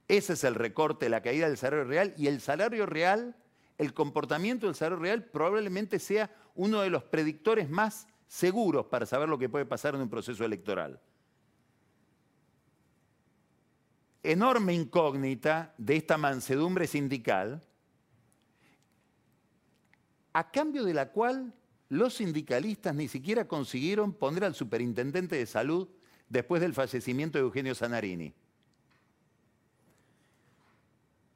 Ese 0.10 0.34
es 0.34 0.43
el 0.43 0.55
recorte, 0.55 1.08
la 1.08 1.21
caída 1.21 1.47
del 1.47 1.58
salario 1.58 1.86
real 1.86 2.13
y 2.17 2.27
el 2.27 2.41
salario 2.41 2.86
real, 2.86 3.38
el 3.77 3.93
comportamiento 3.93 4.65
del 4.65 4.75
salario 4.75 5.01
real 5.01 5.23
probablemente 5.23 5.97
sea 5.97 6.29
uno 6.55 6.82
de 6.82 6.89
los 6.89 7.03
predictores 7.03 7.69
más 7.69 8.05
seguros 8.29 8.85
para 8.85 9.07
saber 9.07 9.27
lo 9.27 9.39
que 9.39 9.49
puede 9.49 9.65
pasar 9.65 9.95
en 9.95 10.01
un 10.01 10.09
proceso 10.09 10.45
electoral. 10.45 11.01
Enorme 14.21 14.73
incógnita 14.73 15.73
de 15.77 15.95
esta 15.95 16.17
mansedumbre 16.17 16.85
sindical 16.85 17.61
a 20.31 20.51
cambio 20.51 20.83
de 20.83 20.93
la 20.93 21.11
cual 21.11 21.53
los 21.89 22.13
sindicalistas 22.13 22.93
ni 22.93 23.07
siquiera 23.07 23.47
consiguieron 23.47 24.13
poner 24.13 24.45
al 24.45 24.53
superintendente 24.53 25.35
de 25.35 25.47
salud 25.47 25.89
después 26.29 26.61
del 26.61 26.75
fallecimiento 26.75 27.39
de 27.39 27.45
Eugenio 27.45 27.73
Zanarini. 27.73 28.31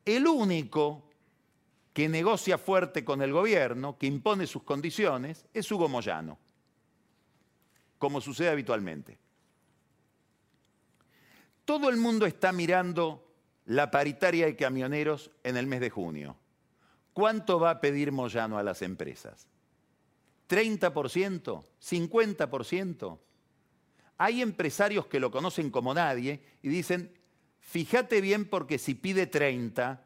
El 0.06 0.28
único 0.28 1.10
que 1.92 2.08
negocia 2.08 2.60
fuerte 2.60 3.04
con 3.04 3.24
el 3.24 3.32
gobierno, 3.32 3.98
que 3.98 4.06
impone 4.06 4.46
sus 4.46 4.62
condiciones, 4.62 5.48
es 5.54 5.72
Hugo 5.72 5.90
Moyano, 5.90 6.38
como 8.04 8.20
sucede 8.20 8.50
habitualmente. 8.50 9.18
Todo 11.64 11.90
el 11.90 11.96
mundo 11.96 12.26
está 12.26 12.52
mirando 12.52 13.34
la 13.64 13.92
paritaria 13.92 14.46
de 14.46 14.58
camioneros 14.58 15.32
en 15.42 15.56
el 15.56 15.68
mes 15.68 15.80
de 15.80 15.90
junio. 15.90 16.36
¿Cuánto 17.14 17.62
va 17.62 17.70
a 17.70 17.80
pedir 17.80 18.12
Moyano 18.12 18.58
a 18.58 18.64
las 18.64 18.82
empresas? 18.82 19.48
¿30%? 20.50 21.64
¿50%? 21.82 23.20
Hay 24.18 24.42
empresarios 24.42 25.08
que 25.08 25.22
lo 25.22 25.32
conocen 25.32 25.70
como 25.70 25.94
nadie 25.94 26.44
y 26.62 26.68
dicen, 26.68 27.18
fíjate 27.62 28.20
bien 28.20 28.50
porque 28.50 28.80
si 28.80 28.96
pide 28.96 29.28
30, 29.28 30.06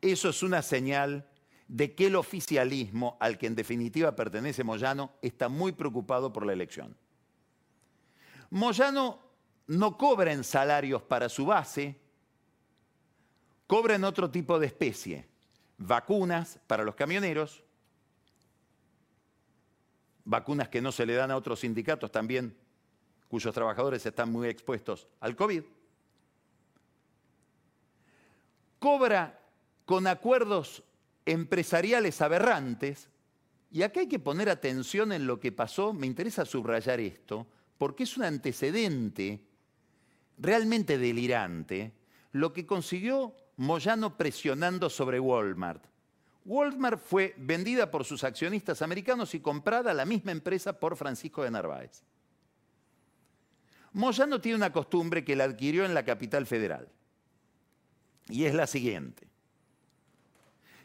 eso 0.00 0.28
es 0.28 0.44
una 0.44 0.62
señal 0.62 1.28
de 1.66 1.92
que 1.96 2.06
el 2.06 2.14
oficialismo, 2.14 3.16
al 3.18 3.36
que 3.36 3.48
en 3.48 3.56
definitiva 3.56 4.14
pertenece 4.14 4.62
Moyano, 4.62 5.10
está 5.22 5.48
muy 5.48 5.72
preocupado 5.72 6.32
por 6.32 6.46
la 6.46 6.52
elección. 6.52 6.96
Moyano 8.50 9.18
no 9.68 9.96
cobra 9.96 10.32
en 10.32 10.42
salarios 10.44 11.02
para 11.02 11.28
su 11.28 11.46
base, 11.46 11.96
cobra 13.66 13.94
en 13.94 14.04
otro 14.04 14.30
tipo 14.30 14.58
de 14.58 14.66
especie 14.66 15.30
vacunas 15.80 16.58
para 16.66 16.84
los 16.84 16.94
camioneros, 16.94 17.64
vacunas 20.24 20.68
que 20.68 20.82
no 20.82 20.92
se 20.92 21.06
le 21.06 21.14
dan 21.14 21.30
a 21.30 21.36
otros 21.36 21.60
sindicatos 21.60 22.12
también, 22.12 22.54
cuyos 23.28 23.54
trabajadores 23.54 24.04
están 24.04 24.30
muy 24.30 24.48
expuestos 24.48 25.08
al 25.20 25.34
COVID. 25.36 25.62
Cobra 28.78 29.40
con 29.86 30.06
acuerdos 30.06 30.82
empresariales 31.24 32.20
aberrantes, 32.20 33.08
y 33.70 33.82
acá 33.82 34.00
hay 34.00 34.08
que 34.08 34.18
poner 34.18 34.50
atención 34.50 35.12
en 35.12 35.26
lo 35.26 35.40
que 35.40 35.52
pasó, 35.52 35.92
me 35.92 36.06
interesa 36.06 36.44
subrayar 36.44 37.00
esto, 37.00 37.46
porque 37.80 38.02
es 38.02 38.18
un 38.18 38.24
antecedente 38.24 39.40
realmente 40.36 40.98
delirante, 40.98 41.94
lo 42.32 42.52
que 42.52 42.66
consiguió 42.66 43.34
Moyano 43.56 44.18
presionando 44.18 44.90
sobre 44.90 45.18
Walmart. 45.18 45.86
Walmart 46.44 47.00
fue 47.00 47.34
vendida 47.38 47.90
por 47.90 48.04
sus 48.04 48.22
accionistas 48.22 48.82
americanos 48.82 49.34
y 49.34 49.40
comprada 49.40 49.94
la 49.94 50.04
misma 50.04 50.30
empresa 50.30 50.78
por 50.78 50.94
Francisco 50.94 51.42
de 51.42 51.52
Narváez. 51.52 52.02
Moyano 53.94 54.42
tiene 54.42 54.56
una 54.56 54.74
costumbre 54.74 55.24
que 55.24 55.34
la 55.34 55.44
adquirió 55.44 55.86
en 55.86 55.94
la 55.94 56.04
capital 56.04 56.46
federal. 56.46 56.86
Y 58.28 58.44
es 58.44 58.52
la 58.52 58.66
siguiente. 58.66 59.26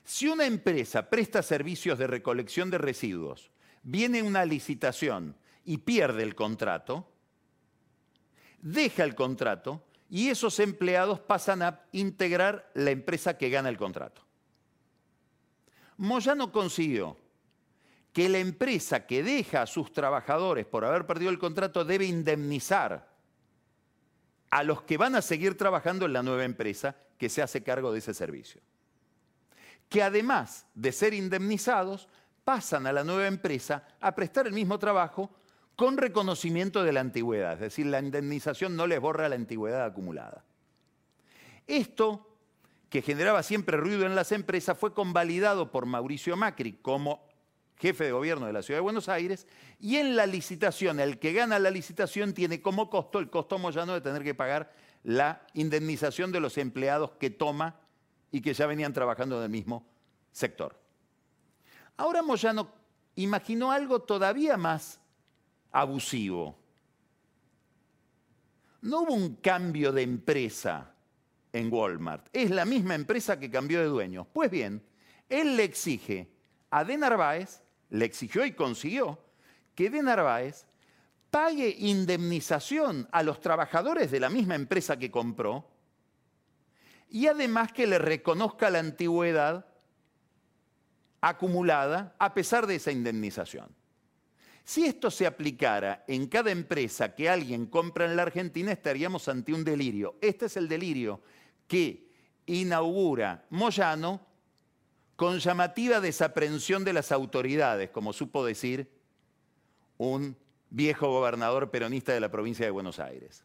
Si 0.06 0.30
una 0.30 0.46
empresa 0.46 1.10
presta 1.10 1.44
servicios 1.44 2.00
de 2.00 2.08
recolección 2.08 2.70
de 2.70 2.78
residuos, 2.78 3.52
viene 3.84 4.24
una 4.24 4.46
licitación 4.46 5.36
y 5.66 5.80
pierde 5.80 6.24
el 6.24 6.36
contrato, 6.36 7.12
deja 8.62 9.04
el 9.04 9.16
contrato 9.16 9.84
y 10.10 10.30
esos 10.30 10.60
empleados 10.60 11.20
pasan 11.20 11.62
a 11.62 11.82
integrar 11.92 12.72
la 12.76 12.92
empresa 12.92 13.38
que 13.38 13.50
gana 13.50 13.70
el 13.70 13.78
contrato. 13.78 14.22
Moyano 15.98 16.52
consiguió 16.52 17.18
que 18.14 18.30
la 18.30 18.38
empresa 18.38 19.06
que 19.06 19.24
deja 19.24 19.64
a 19.64 19.68
sus 19.68 19.92
trabajadores 19.92 20.66
por 20.66 20.86
haber 20.86 21.06
perdido 21.06 21.32
el 21.32 21.40
contrato 21.40 21.84
debe 21.84 22.06
indemnizar 22.06 23.14
a 24.50 24.64
los 24.64 24.84
que 24.84 24.98
van 24.98 25.16
a 25.16 25.22
seguir 25.22 25.58
trabajando 25.58 26.06
en 26.06 26.14
la 26.14 26.24
nueva 26.24 26.46
empresa 26.46 26.96
que 27.18 27.30
se 27.30 27.42
hace 27.42 27.64
cargo 27.64 27.92
de 27.92 28.00
ese 28.00 28.14
servicio. 28.14 28.62
Que 29.90 30.02
además 30.02 30.66
de 30.74 30.92
ser 30.92 31.14
indemnizados, 31.14 32.08
pasan 32.44 32.88
a 32.88 32.94
la 32.94 33.04
nueva 33.04 33.28
empresa 33.28 33.86
a 34.00 34.16
prestar 34.16 34.48
el 34.48 34.54
mismo 34.54 34.80
trabajo 34.80 35.30
con 35.76 35.98
reconocimiento 35.98 36.84
de 36.84 36.94
la 36.94 37.02
antigüedad, 37.02 37.54
es 37.54 37.60
decir, 37.60 37.86
la 37.88 38.00
indemnización 38.00 38.76
no 38.76 38.88
les 38.88 39.00
borra 39.00 39.30
la 39.30 39.36
antigüedad 39.36 39.86
acumulada. 39.86 40.44
Esto, 41.68 42.38
que 42.90 43.02
generaba 43.02 43.44
siempre 43.44 43.78
ruido 43.78 44.06
en 44.06 44.16
las 44.16 44.32
empresas, 44.32 44.78
fue 44.78 44.94
convalidado 44.94 45.72
por 45.72 45.86
Mauricio 45.86 46.38
Macri 46.38 46.74
como 46.74 47.28
jefe 47.78 48.06
de 48.06 48.12
gobierno 48.12 48.46
de 48.46 48.54
la 48.54 48.62
Ciudad 48.62 48.78
de 48.78 48.84
Buenos 48.84 49.10
Aires, 49.10 49.48
y 49.80 49.98
en 49.98 50.16
la 50.16 50.26
licitación, 50.26 51.00
el 51.00 51.20
que 51.20 51.34
gana 51.34 51.60
la 51.60 51.72
licitación 51.72 52.34
tiene 52.34 52.62
como 52.62 52.90
costo 52.90 53.20
el 53.20 53.30
costo 53.30 53.60
moyano 53.60 53.94
de 53.94 54.02
tener 54.02 54.24
que 54.24 54.34
pagar 54.34 54.72
la 55.04 55.46
indemnización 55.54 56.32
de 56.32 56.40
los 56.40 56.58
empleados 56.58 57.12
que 57.20 57.30
toma 57.30 57.80
y 58.32 58.42
que 58.42 58.54
ya 58.54 58.66
venían 58.66 58.94
trabajando 58.94 59.38
en 59.38 59.44
el 59.44 59.50
mismo 59.50 59.86
sector. 60.32 60.80
Ahora 61.98 62.22
Moyano 62.22 62.74
imaginó 63.16 63.72
algo 63.72 64.02
todavía 64.02 64.58
más 64.58 65.00
abusivo. 65.76 66.58
No 68.82 69.02
hubo 69.02 69.14
un 69.14 69.36
cambio 69.36 69.92
de 69.92 70.04
empresa 70.04 70.94
en 71.52 71.72
Walmart. 71.72 72.28
Es 72.32 72.50
la 72.50 72.64
misma 72.64 72.96
empresa 72.96 73.38
que 73.38 73.52
cambió 73.52 73.82
de 73.82 73.88
dueño. 73.88 74.26
Pues 74.32 74.50
bien, 74.50 74.82
él 75.28 75.58
le 75.58 75.66
exige 75.66 76.30
a 76.70 76.86
De 76.86 76.98
Narváez, 76.98 77.62
le 77.90 78.06
exigió 78.06 78.46
y 78.46 78.54
consiguió, 78.54 79.20
que 79.76 79.90
De 79.90 80.02
Narváez 80.02 80.66
pague 81.30 81.76
indemnización 81.78 83.10
a 83.12 83.22
los 83.22 83.42
trabajadores 83.42 84.12
de 84.12 84.22
la 84.22 84.30
misma 84.30 84.56
empresa 84.56 84.98
que 84.98 85.12
compró 85.12 85.70
y 87.10 87.28
además 87.28 87.74
que 87.74 87.86
le 87.86 88.00
reconozca 88.00 88.70
la 88.70 88.80
antigüedad 88.80 89.66
acumulada 91.20 92.16
a 92.18 92.34
pesar 92.34 92.66
de 92.66 92.76
esa 92.76 92.94
indemnización. 92.94 93.76
Si 94.66 94.84
esto 94.84 95.12
se 95.12 95.28
aplicara 95.28 96.04
en 96.08 96.26
cada 96.26 96.50
empresa 96.50 97.14
que 97.14 97.30
alguien 97.30 97.68
compra 97.68 98.06
en 98.06 98.16
la 98.16 98.24
Argentina, 98.24 98.72
estaríamos 98.72 99.28
ante 99.28 99.54
un 99.54 99.64
delirio. 99.64 100.16
Este 100.22 100.48
es 100.48 100.58
el 100.58 100.68
delirio 100.68 101.22
que 101.68 102.10
inaugura 102.48 103.46
Moyano 103.52 104.26
con 105.16 105.38
llamativa 105.38 106.02
desaprensión 106.02 106.84
de 106.84 106.94
las 106.94 107.12
autoridades, 107.12 107.92
como 107.92 108.12
supo 108.12 108.44
decir 108.44 108.90
un 109.98 110.36
viejo 110.72 111.10
gobernador 111.10 111.70
peronista 111.70 112.14
de 112.14 112.20
la 112.20 112.32
provincia 112.32 112.66
de 112.66 112.72
Buenos 112.72 112.98
Aires. 112.98 113.44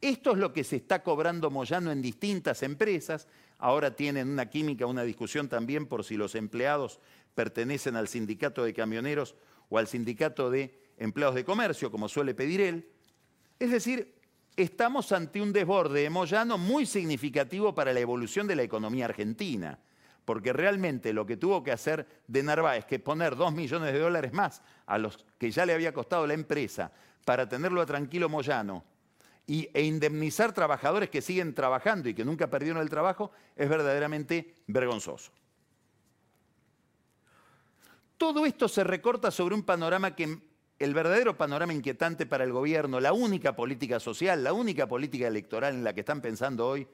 Esto 0.00 0.30
es 0.30 0.38
lo 0.38 0.52
que 0.52 0.62
se 0.62 0.76
está 0.76 1.02
cobrando 1.02 1.50
Moyano 1.50 1.90
en 1.90 2.00
distintas 2.00 2.62
empresas. 2.62 3.26
Ahora 3.58 3.96
tienen 3.96 4.28
una 4.30 4.48
química, 4.48 4.86
una 4.86 5.02
discusión 5.02 5.48
también 5.48 5.86
por 5.86 6.04
si 6.04 6.16
los 6.16 6.36
empleados 6.36 7.00
pertenecen 7.34 7.96
al 7.96 8.06
sindicato 8.06 8.62
de 8.62 8.72
camioneros 8.72 9.34
o 9.68 9.78
al 9.78 9.86
sindicato 9.86 10.50
de 10.50 10.78
empleados 10.96 11.34
de 11.34 11.44
comercio, 11.44 11.90
como 11.90 12.08
suele 12.08 12.34
pedir 12.34 12.60
él. 12.60 12.88
Es 13.58 13.70
decir, 13.70 14.14
estamos 14.56 15.12
ante 15.12 15.40
un 15.40 15.52
desborde 15.52 16.02
de 16.02 16.10
Moyano 16.10 16.58
muy 16.58 16.86
significativo 16.86 17.74
para 17.74 17.92
la 17.92 18.00
evolución 18.00 18.46
de 18.46 18.56
la 18.56 18.62
economía 18.62 19.06
argentina, 19.06 19.78
porque 20.24 20.52
realmente 20.52 21.12
lo 21.12 21.24
que 21.24 21.36
tuvo 21.36 21.62
que 21.62 21.72
hacer 21.72 22.06
de 22.26 22.42
Narváez, 22.42 22.84
que 22.84 22.98
poner 22.98 23.36
dos 23.36 23.52
millones 23.52 23.92
de 23.92 23.98
dólares 23.98 24.32
más 24.32 24.62
a 24.86 24.98
los 24.98 25.24
que 25.38 25.50
ya 25.50 25.64
le 25.64 25.72
había 25.72 25.92
costado 25.94 26.26
la 26.26 26.34
empresa 26.34 26.92
para 27.24 27.48
tenerlo 27.48 27.80
a 27.80 27.86
tranquilo 27.86 28.28
Moyano 28.28 28.84
y, 29.46 29.68
e 29.72 29.82
indemnizar 29.82 30.52
trabajadores 30.52 31.08
que 31.08 31.22
siguen 31.22 31.54
trabajando 31.54 32.08
y 32.08 32.14
que 32.14 32.24
nunca 32.24 32.50
perdieron 32.50 32.82
el 32.82 32.90
trabajo, 32.90 33.30
es 33.56 33.68
verdaderamente 33.68 34.54
vergonzoso. 34.66 35.32
Todo 38.18 38.44
esto 38.46 38.68
se 38.68 38.82
recorta 38.82 39.30
sobre 39.30 39.54
un 39.54 39.62
panorama 39.62 40.16
que 40.16 40.40
el 40.78 40.94
verdadero 40.94 41.36
panorama 41.36 41.72
inquietante 41.72 42.26
para 42.26 42.44
el 42.44 42.52
gobierno, 42.52 43.00
la 43.00 43.12
única 43.12 43.54
política 43.54 44.00
social, 44.00 44.42
la 44.42 44.52
única 44.52 44.86
política 44.88 45.28
electoral 45.28 45.74
en 45.74 45.84
la 45.84 45.92
que 45.92 46.00
están 46.00 46.20
pensando 46.20 46.68
hoy 46.68 46.86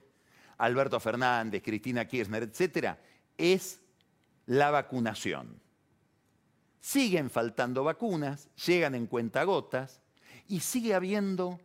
Alberto 0.58 1.00
Fernández, 1.00 1.62
Cristina 1.62 2.06
Kirchner, 2.06 2.42
etcétera, 2.42 2.98
es 3.36 3.80
la 4.46 4.70
vacunación. 4.70 5.60
Siguen 6.80 7.30
faltando 7.30 7.84
vacunas, 7.84 8.48
llegan 8.66 8.94
en 8.94 9.06
cuentagotas 9.06 10.02
y 10.46 10.60
sigue 10.60 10.94
habiendo 10.94 11.58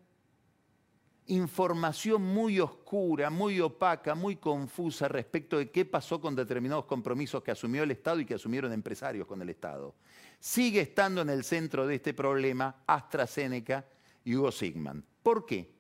información 1.30 2.22
muy 2.22 2.60
oscura, 2.60 3.30
muy 3.30 3.60
opaca, 3.60 4.16
muy 4.16 4.36
confusa 4.36 5.08
respecto 5.08 5.58
de 5.58 5.70
qué 5.70 5.86
pasó 5.86 6.20
con 6.20 6.36
determinados 6.36 6.86
compromisos 6.86 7.44
que 7.44 7.52
asumió 7.52 7.84
el 7.84 7.92
Estado 7.92 8.20
y 8.20 8.26
que 8.26 8.34
asumieron 8.34 8.74
empresarios 8.74 9.28
con 9.28 9.42
el 9.42 9.50
Estado. 9.50 9.96
Sigue 10.40 10.82
estando 10.82 11.22
en 11.22 11.30
el 11.30 11.44
centro 11.44 11.86
de 11.86 11.96
este 11.96 12.14
problema 12.14 12.84
AstraZeneca 12.88 13.86
y 14.24 14.36
Hugo 14.36 14.52
Sigman. 14.52 15.04
¿Por 15.22 15.46
qué? 15.46 15.72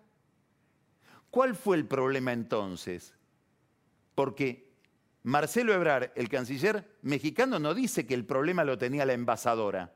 ¿Cuál 1.30 1.56
fue 1.56 1.78
el 1.78 1.86
problema 1.86 2.34
entonces? 2.34 3.14
Porque 4.16 4.72
Marcelo 5.24 5.74
Ebrard, 5.74 6.12
el 6.16 6.30
canciller 6.30 6.98
mexicano, 7.02 7.60
no 7.60 7.74
dice 7.74 8.06
que 8.06 8.14
el 8.14 8.26
problema 8.26 8.64
lo 8.64 8.78
tenía 8.78 9.06
la 9.06 9.14
envasadora. 9.14 9.94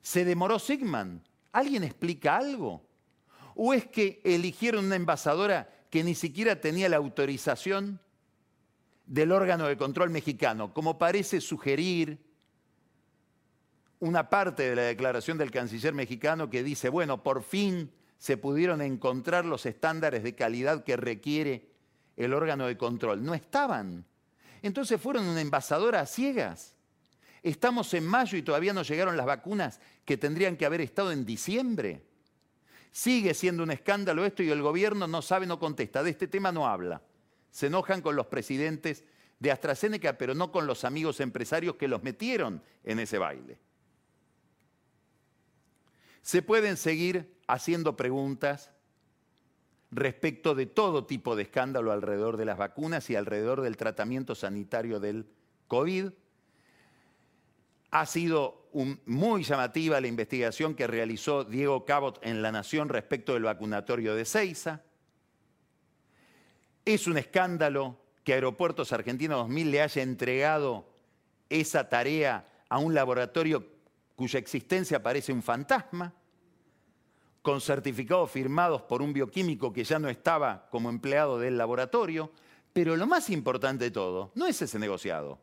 ¿Se 0.00 0.24
demoró 0.24 0.58
Sigman? 0.58 1.22
¿Alguien 1.52 1.84
explica 1.84 2.36
algo? 2.36 2.82
¿O 3.54 3.74
es 3.74 3.86
que 3.86 4.20
eligieron 4.24 4.86
una 4.86 4.96
envasadora 4.96 5.68
que 5.90 6.02
ni 6.02 6.14
siquiera 6.14 6.60
tenía 6.60 6.88
la 6.88 6.96
autorización 6.96 8.00
del 9.06 9.32
órgano 9.32 9.66
de 9.66 9.76
control 9.76 10.10
mexicano, 10.10 10.72
como 10.72 10.98
parece 10.98 11.40
sugerir 11.40 12.18
una 14.00 14.30
parte 14.30 14.70
de 14.70 14.76
la 14.76 14.82
declaración 14.82 15.38
del 15.38 15.50
canciller 15.50 15.92
mexicano 15.92 16.48
que 16.48 16.62
dice, 16.62 16.88
bueno, 16.88 17.22
por 17.22 17.42
fin 17.42 17.92
se 18.16 18.36
pudieron 18.36 18.80
encontrar 18.80 19.44
los 19.44 19.66
estándares 19.66 20.22
de 20.22 20.34
calidad 20.34 20.82
que 20.82 20.96
requiere 20.96 21.71
el 22.16 22.34
órgano 22.34 22.66
de 22.66 22.76
control. 22.76 23.24
No 23.24 23.34
estaban. 23.34 24.04
Entonces 24.62 25.00
fueron 25.00 25.26
una 25.26 25.40
envasadora 25.40 26.00
a 26.00 26.06
ciegas. 26.06 26.74
Estamos 27.42 27.92
en 27.94 28.06
mayo 28.06 28.38
y 28.38 28.42
todavía 28.42 28.72
no 28.72 28.82
llegaron 28.82 29.16
las 29.16 29.26
vacunas 29.26 29.80
que 30.04 30.16
tendrían 30.16 30.56
que 30.56 30.64
haber 30.64 30.80
estado 30.80 31.10
en 31.10 31.26
diciembre. 31.26 32.02
Sigue 32.92 33.34
siendo 33.34 33.62
un 33.62 33.70
escándalo 33.70 34.24
esto 34.24 34.42
y 34.42 34.50
el 34.50 34.62
gobierno 34.62 35.06
no 35.08 35.22
sabe, 35.22 35.46
no 35.46 35.58
contesta. 35.58 36.02
De 36.02 36.10
este 36.10 36.28
tema 36.28 36.52
no 36.52 36.68
habla. 36.68 37.02
Se 37.50 37.66
enojan 37.66 38.00
con 38.00 38.14
los 38.14 38.26
presidentes 38.26 39.04
de 39.40 39.50
AstraZeneca, 39.50 40.16
pero 40.16 40.34
no 40.34 40.52
con 40.52 40.66
los 40.66 40.84
amigos 40.84 41.18
empresarios 41.18 41.74
que 41.74 41.88
los 41.88 42.02
metieron 42.04 42.62
en 42.84 43.00
ese 43.00 43.18
baile. 43.18 43.58
Se 46.22 46.42
pueden 46.42 46.76
seguir 46.76 47.34
haciendo 47.48 47.96
preguntas 47.96 48.70
respecto 49.92 50.54
de 50.54 50.64
todo 50.64 51.04
tipo 51.04 51.36
de 51.36 51.42
escándalo 51.42 51.92
alrededor 51.92 52.38
de 52.38 52.46
las 52.46 52.56
vacunas 52.56 53.08
y 53.10 53.14
alrededor 53.14 53.60
del 53.60 53.76
tratamiento 53.76 54.34
sanitario 54.34 54.98
del 54.98 55.26
COVID. 55.68 56.10
Ha 57.90 58.06
sido 58.06 58.70
muy 59.04 59.44
llamativa 59.44 60.00
la 60.00 60.06
investigación 60.06 60.74
que 60.74 60.86
realizó 60.86 61.44
Diego 61.44 61.84
Cabot 61.84 62.18
en 62.22 62.40
La 62.40 62.50
Nación 62.50 62.88
respecto 62.88 63.34
del 63.34 63.42
vacunatorio 63.42 64.14
de 64.14 64.24
Ceiza. 64.24 64.80
Es 66.86 67.06
un 67.06 67.18
escándalo 67.18 67.98
que 68.24 68.32
Aeropuertos 68.32 68.92
Argentinos 68.92 69.40
2000 69.40 69.70
le 69.70 69.82
haya 69.82 70.02
entregado 70.02 70.88
esa 71.50 71.90
tarea 71.90 72.48
a 72.70 72.78
un 72.78 72.94
laboratorio 72.94 73.66
cuya 74.16 74.38
existencia 74.38 75.02
parece 75.02 75.34
un 75.34 75.42
fantasma, 75.42 76.14
con 77.42 77.60
certificados 77.60 78.30
firmados 78.30 78.82
por 78.82 79.02
un 79.02 79.12
bioquímico 79.12 79.72
que 79.72 79.84
ya 79.84 79.98
no 79.98 80.08
estaba 80.08 80.68
como 80.70 80.88
empleado 80.88 81.38
del 81.38 81.58
laboratorio. 81.58 82.30
Pero 82.72 82.96
lo 82.96 83.06
más 83.06 83.28
importante 83.28 83.84
de 83.84 83.90
todo 83.90 84.30
no 84.34 84.46
es 84.46 84.62
ese 84.62 84.78
negociado, 84.78 85.38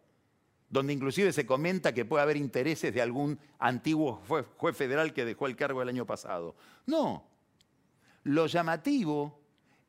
donde 0.69 0.93
inclusive 0.93 1.31
se 1.31 1.45
comenta 1.45 1.93
que 1.93 2.05
puede 2.05 2.23
haber 2.23 2.37
intereses 2.37 2.93
de 2.93 3.01
algún 3.01 3.37
antiguo 3.59 4.21
juez, 4.27 4.75
federal 4.75 5.13
que 5.13 5.25
dejó 5.25 5.45
el 5.45 5.55
cargo 5.55 5.81
el 5.81 5.89
año 5.89 6.05
pasado. 6.05 6.55
No, 6.87 7.27
lo 8.23 8.47
llamativo 8.47 9.39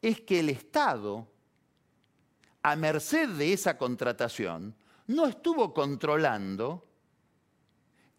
es 0.02 0.20
que 0.20 0.40
el 0.40 0.50
Estado, 0.50 1.26
a 2.62 2.76
merced 2.76 3.28
de 3.30 3.52
esa 3.52 3.78
contratación, 3.78 4.74
no 5.06 5.26
estuvo 5.26 5.72
controlando 5.72 6.86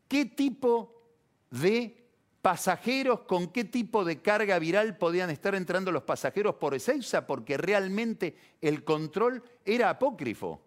qué 0.07 0.25
tipo 0.25 1.03
de 1.51 2.00
pasajeros, 2.41 3.21
con 3.21 3.47
qué 3.47 3.63
tipo 3.63 4.03
de 4.03 4.21
carga 4.21 4.57
viral 4.59 4.97
podían 4.97 5.29
estar 5.29 5.55
entrando 5.55 5.91
los 5.91 6.03
pasajeros 6.03 6.55
por 6.55 6.73
Ezeiza, 6.73 7.27
porque 7.27 7.57
realmente 7.57 8.35
el 8.61 8.83
control 8.83 9.43
era 9.63 9.89
apócrifo. 9.89 10.61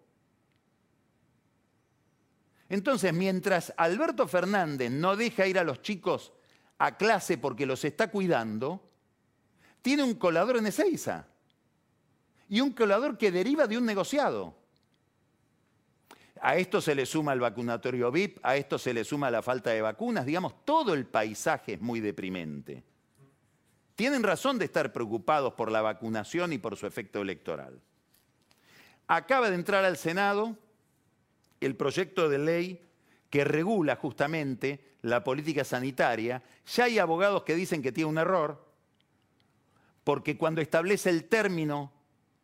Entonces, 2.69 3.13
mientras 3.13 3.73
Alberto 3.77 4.27
Fernández 4.27 4.89
no 4.91 5.15
deja 5.15 5.47
ir 5.47 5.59
a 5.59 5.63
los 5.63 5.81
chicos 5.81 6.33
a 6.77 6.97
clase 6.97 7.37
porque 7.37 7.65
los 7.65 7.85
está 7.85 8.09
cuidando, 8.09 8.81
tiene 9.81 10.03
un 10.03 10.15
colador 10.15 10.57
en 10.57 10.67
Ezeiza. 10.67 11.27
Y 12.49 12.61
un 12.61 12.71
colador 12.71 13.17
que 13.17 13.31
deriva 13.31 13.67
de 13.67 13.77
un 13.77 13.85
negociado. 13.85 14.55
A 16.47 16.57
esto 16.57 16.79
se 16.79 16.93
le 16.93 17.07
suma 17.07 17.33
el 17.33 17.39
vacunatorio 17.39 18.11
VIP, 18.11 18.37
a 18.43 18.55
esto 18.55 18.77
se 18.77 18.93
le 18.93 19.03
suma 19.03 19.31
la 19.31 19.41
falta 19.41 19.71
de 19.71 19.81
vacunas, 19.81 20.27
digamos, 20.27 20.63
todo 20.63 20.93
el 20.93 21.07
paisaje 21.07 21.73
es 21.73 21.81
muy 21.81 22.01
deprimente. 22.01 22.83
Tienen 23.95 24.21
razón 24.21 24.59
de 24.59 24.65
estar 24.65 24.93
preocupados 24.93 25.53
por 25.53 25.71
la 25.71 25.81
vacunación 25.81 26.53
y 26.53 26.59
por 26.59 26.77
su 26.77 26.85
efecto 26.85 27.19
electoral. 27.19 27.81
Acaba 29.07 29.49
de 29.49 29.55
entrar 29.55 29.85
al 29.85 29.97
Senado 29.97 30.55
el 31.61 31.75
proyecto 31.75 32.29
de 32.29 32.37
ley 32.37 32.91
que 33.31 33.43
regula 33.43 33.95
justamente 33.95 34.97
la 35.01 35.23
política 35.23 35.63
sanitaria. 35.63 36.43
Ya 36.67 36.83
hay 36.83 36.99
abogados 36.99 37.41
que 37.41 37.55
dicen 37.55 37.81
que 37.81 37.91
tiene 37.91 38.11
un 38.11 38.19
error, 38.19 38.63
porque 40.03 40.37
cuando 40.37 40.61
establece 40.61 41.09
el 41.09 41.23
término 41.23 41.91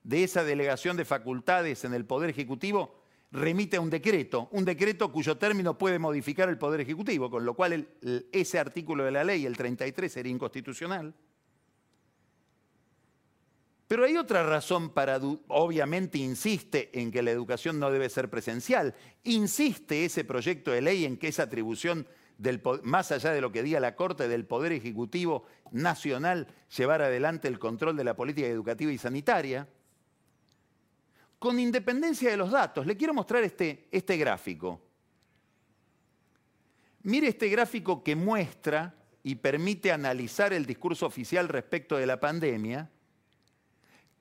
de 0.02 0.24
esa 0.24 0.44
delegación 0.44 0.98
de 0.98 1.06
facultades 1.06 1.86
en 1.86 1.94
el 1.94 2.06
Poder 2.06 2.32
Ejecutivo, 2.32 3.01
remite 3.32 3.78
a 3.78 3.82
un 3.82 3.90
decreto, 3.90 4.50
un 4.52 4.66
decreto 4.66 5.12
cuyo 5.12 5.38
término 5.38 5.78
puede 5.78 6.00
modificar 6.00 6.50
el 6.50 6.58
Poder 6.58 6.82
Ejecutivo, 6.82 7.30
con 7.30 7.46
lo 7.46 7.54
cual 7.54 7.88
ese 8.32 8.60
artículo 8.60 9.06
de 9.06 9.12
la 9.12 9.24
ley, 9.24 9.46
el 9.46 9.56
33, 9.56 10.12
sería 10.12 10.32
inconstitucional. 10.32 11.14
Pero 13.88 14.06
hay 14.06 14.16
otra 14.16 14.44
razón 14.44 14.90
para, 14.92 15.20
obviamente 15.48 16.18
insiste 16.18 16.98
en 16.98 17.12
que 17.12 17.22
la 17.22 17.32
educación 17.32 17.80
no 17.80 17.92
debe 17.92 18.10
ser 18.10 18.30
presencial, 18.30 18.96
insiste 19.24 20.06
ese 20.06 20.24
proyecto 20.24 20.72
de 20.72 20.82
ley 20.82 21.06
en 21.06 21.18
que 21.18 21.28
esa 21.28 21.44
atribución, 21.44 22.08
del, 22.38 22.62
más 22.84 23.12
allá 23.12 23.32
de 23.32 23.42
lo 23.42 23.52
que 23.52 23.64
diga 23.64 23.80
la 23.80 23.96
Corte, 23.96 24.28
del 24.28 24.46
Poder 24.46 24.72
Ejecutivo 24.72 25.46
Nacional, 25.72 26.48
llevar 26.76 27.02
adelante 27.02 27.48
el 27.48 27.60
control 27.60 27.98
de 27.98 28.06
la 28.06 28.16
política 28.16 28.48
educativa 28.48 28.92
y 28.92 28.98
sanitaria 28.98 29.68
con 31.42 31.60
independencia 31.60 32.30
de 32.30 32.38
los 32.38 32.52
datos. 32.52 32.86
Le 32.86 32.96
quiero 32.96 33.16
mostrar 33.16 33.44
este, 33.44 33.88
este 33.90 34.16
gráfico. 34.16 34.80
Mire 37.02 37.30
este 37.30 37.50
gráfico 37.50 38.04
que 38.04 38.16
muestra 38.16 38.94
y 39.24 39.34
permite 39.34 39.92
analizar 39.92 40.54
el 40.54 40.68
discurso 40.68 41.08
oficial 41.08 41.50
respecto 41.50 41.98
de 41.98 42.06
la 42.06 42.20
pandemia. 42.20 42.92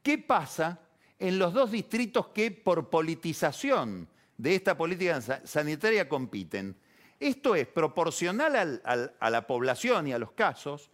¿Qué 0.02 0.16
pasa 0.16 0.80
en 1.18 1.38
los 1.38 1.52
dos 1.52 1.70
distritos 1.70 2.28
que 2.28 2.52
por 2.52 2.88
politización 2.88 4.08
de 4.38 4.54
esta 4.54 4.78
política 4.78 5.20
sanitaria 5.44 6.08
compiten? 6.08 6.74
Esto 7.18 7.54
es 7.54 7.66
proporcional 7.66 8.80
a 8.82 9.30
la 9.30 9.46
población 9.46 10.06
y 10.06 10.14
a 10.14 10.18
los 10.18 10.32
casos. 10.32 10.88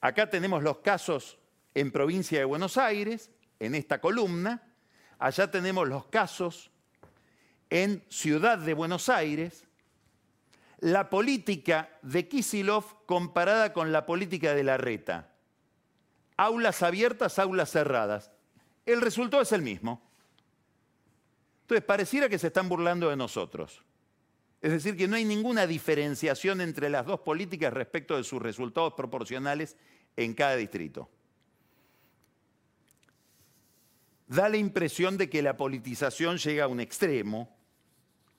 Acá 0.00 0.30
tenemos 0.30 0.62
los 0.62 0.78
casos 0.78 1.36
en 1.74 1.92
provincia 1.92 2.38
de 2.38 2.46
Buenos 2.46 2.78
Aires, 2.78 3.30
en 3.60 3.74
esta 3.74 4.00
columna, 4.00 4.70
Allá 5.18 5.50
tenemos 5.50 5.88
los 5.88 6.06
casos 6.06 6.70
en 7.70 8.04
Ciudad 8.08 8.58
de 8.58 8.74
Buenos 8.74 9.08
Aires, 9.08 9.64
la 10.80 11.08
política 11.08 11.88
de 12.02 12.28
Kisilov 12.28 13.06
comparada 13.06 13.72
con 13.72 13.92
la 13.92 14.06
política 14.06 14.54
de 14.54 14.64
Larreta. 14.64 15.30
Aulas 16.36 16.82
abiertas, 16.82 17.38
aulas 17.38 17.70
cerradas. 17.70 18.30
El 18.84 19.00
resultado 19.00 19.42
es 19.42 19.52
el 19.52 19.62
mismo. 19.62 20.02
Entonces, 21.62 21.84
pareciera 21.84 22.28
que 22.28 22.38
se 22.38 22.48
están 22.48 22.68
burlando 22.68 23.08
de 23.08 23.16
nosotros. 23.16 23.82
Es 24.60 24.72
decir, 24.72 24.96
que 24.96 25.08
no 25.08 25.16
hay 25.16 25.24
ninguna 25.24 25.66
diferenciación 25.66 26.60
entre 26.60 26.90
las 26.90 27.06
dos 27.06 27.20
políticas 27.20 27.72
respecto 27.72 28.16
de 28.16 28.24
sus 28.24 28.40
resultados 28.42 28.94
proporcionales 28.94 29.76
en 30.16 30.34
cada 30.34 30.56
distrito. 30.56 31.08
Da 34.26 34.48
la 34.48 34.56
impresión 34.56 35.16
de 35.16 35.28
que 35.28 35.42
la 35.42 35.56
politización 35.56 36.38
llega 36.38 36.64
a 36.64 36.68
un 36.68 36.80
extremo, 36.80 37.54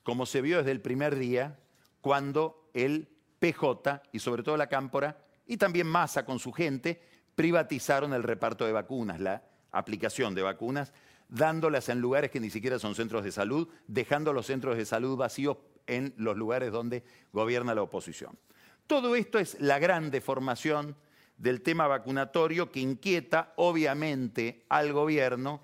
como 0.02 0.26
se 0.26 0.40
vio 0.40 0.58
desde 0.58 0.72
el 0.72 0.80
primer 0.80 1.16
día, 1.16 1.58
cuando 2.00 2.70
el 2.74 3.08
PJ 3.38 4.02
y 4.12 4.18
sobre 4.18 4.42
todo 4.42 4.56
la 4.56 4.68
Cámpora, 4.68 5.18
y 5.46 5.56
también 5.56 5.86
Massa 5.86 6.24
con 6.24 6.38
su 6.38 6.52
gente, 6.52 7.00
privatizaron 7.34 8.12
el 8.12 8.22
reparto 8.22 8.64
de 8.64 8.72
vacunas, 8.72 9.20
la 9.20 9.42
aplicación 9.70 10.34
de 10.34 10.42
vacunas, 10.42 10.92
dándolas 11.28 11.88
en 11.88 12.00
lugares 12.00 12.30
que 12.30 12.40
ni 12.40 12.50
siquiera 12.50 12.78
son 12.78 12.94
centros 12.94 13.24
de 13.24 13.32
salud, 13.32 13.68
dejando 13.86 14.32
los 14.32 14.46
centros 14.46 14.76
de 14.76 14.86
salud 14.86 15.16
vacíos 15.16 15.58
en 15.86 16.14
los 16.16 16.36
lugares 16.36 16.72
donde 16.72 17.04
gobierna 17.32 17.74
la 17.74 17.82
oposición. 17.82 18.38
Todo 18.86 19.16
esto 19.16 19.38
es 19.38 19.60
la 19.60 19.78
gran 19.78 20.10
deformación 20.10 20.96
del 21.36 21.62
tema 21.62 21.86
vacunatorio 21.86 22.70
que 22.70 22.80
inquieta 22.80 23.52
obviamente 23.56 24.64
al 24.68 24.92
gobierno 24.92 25.62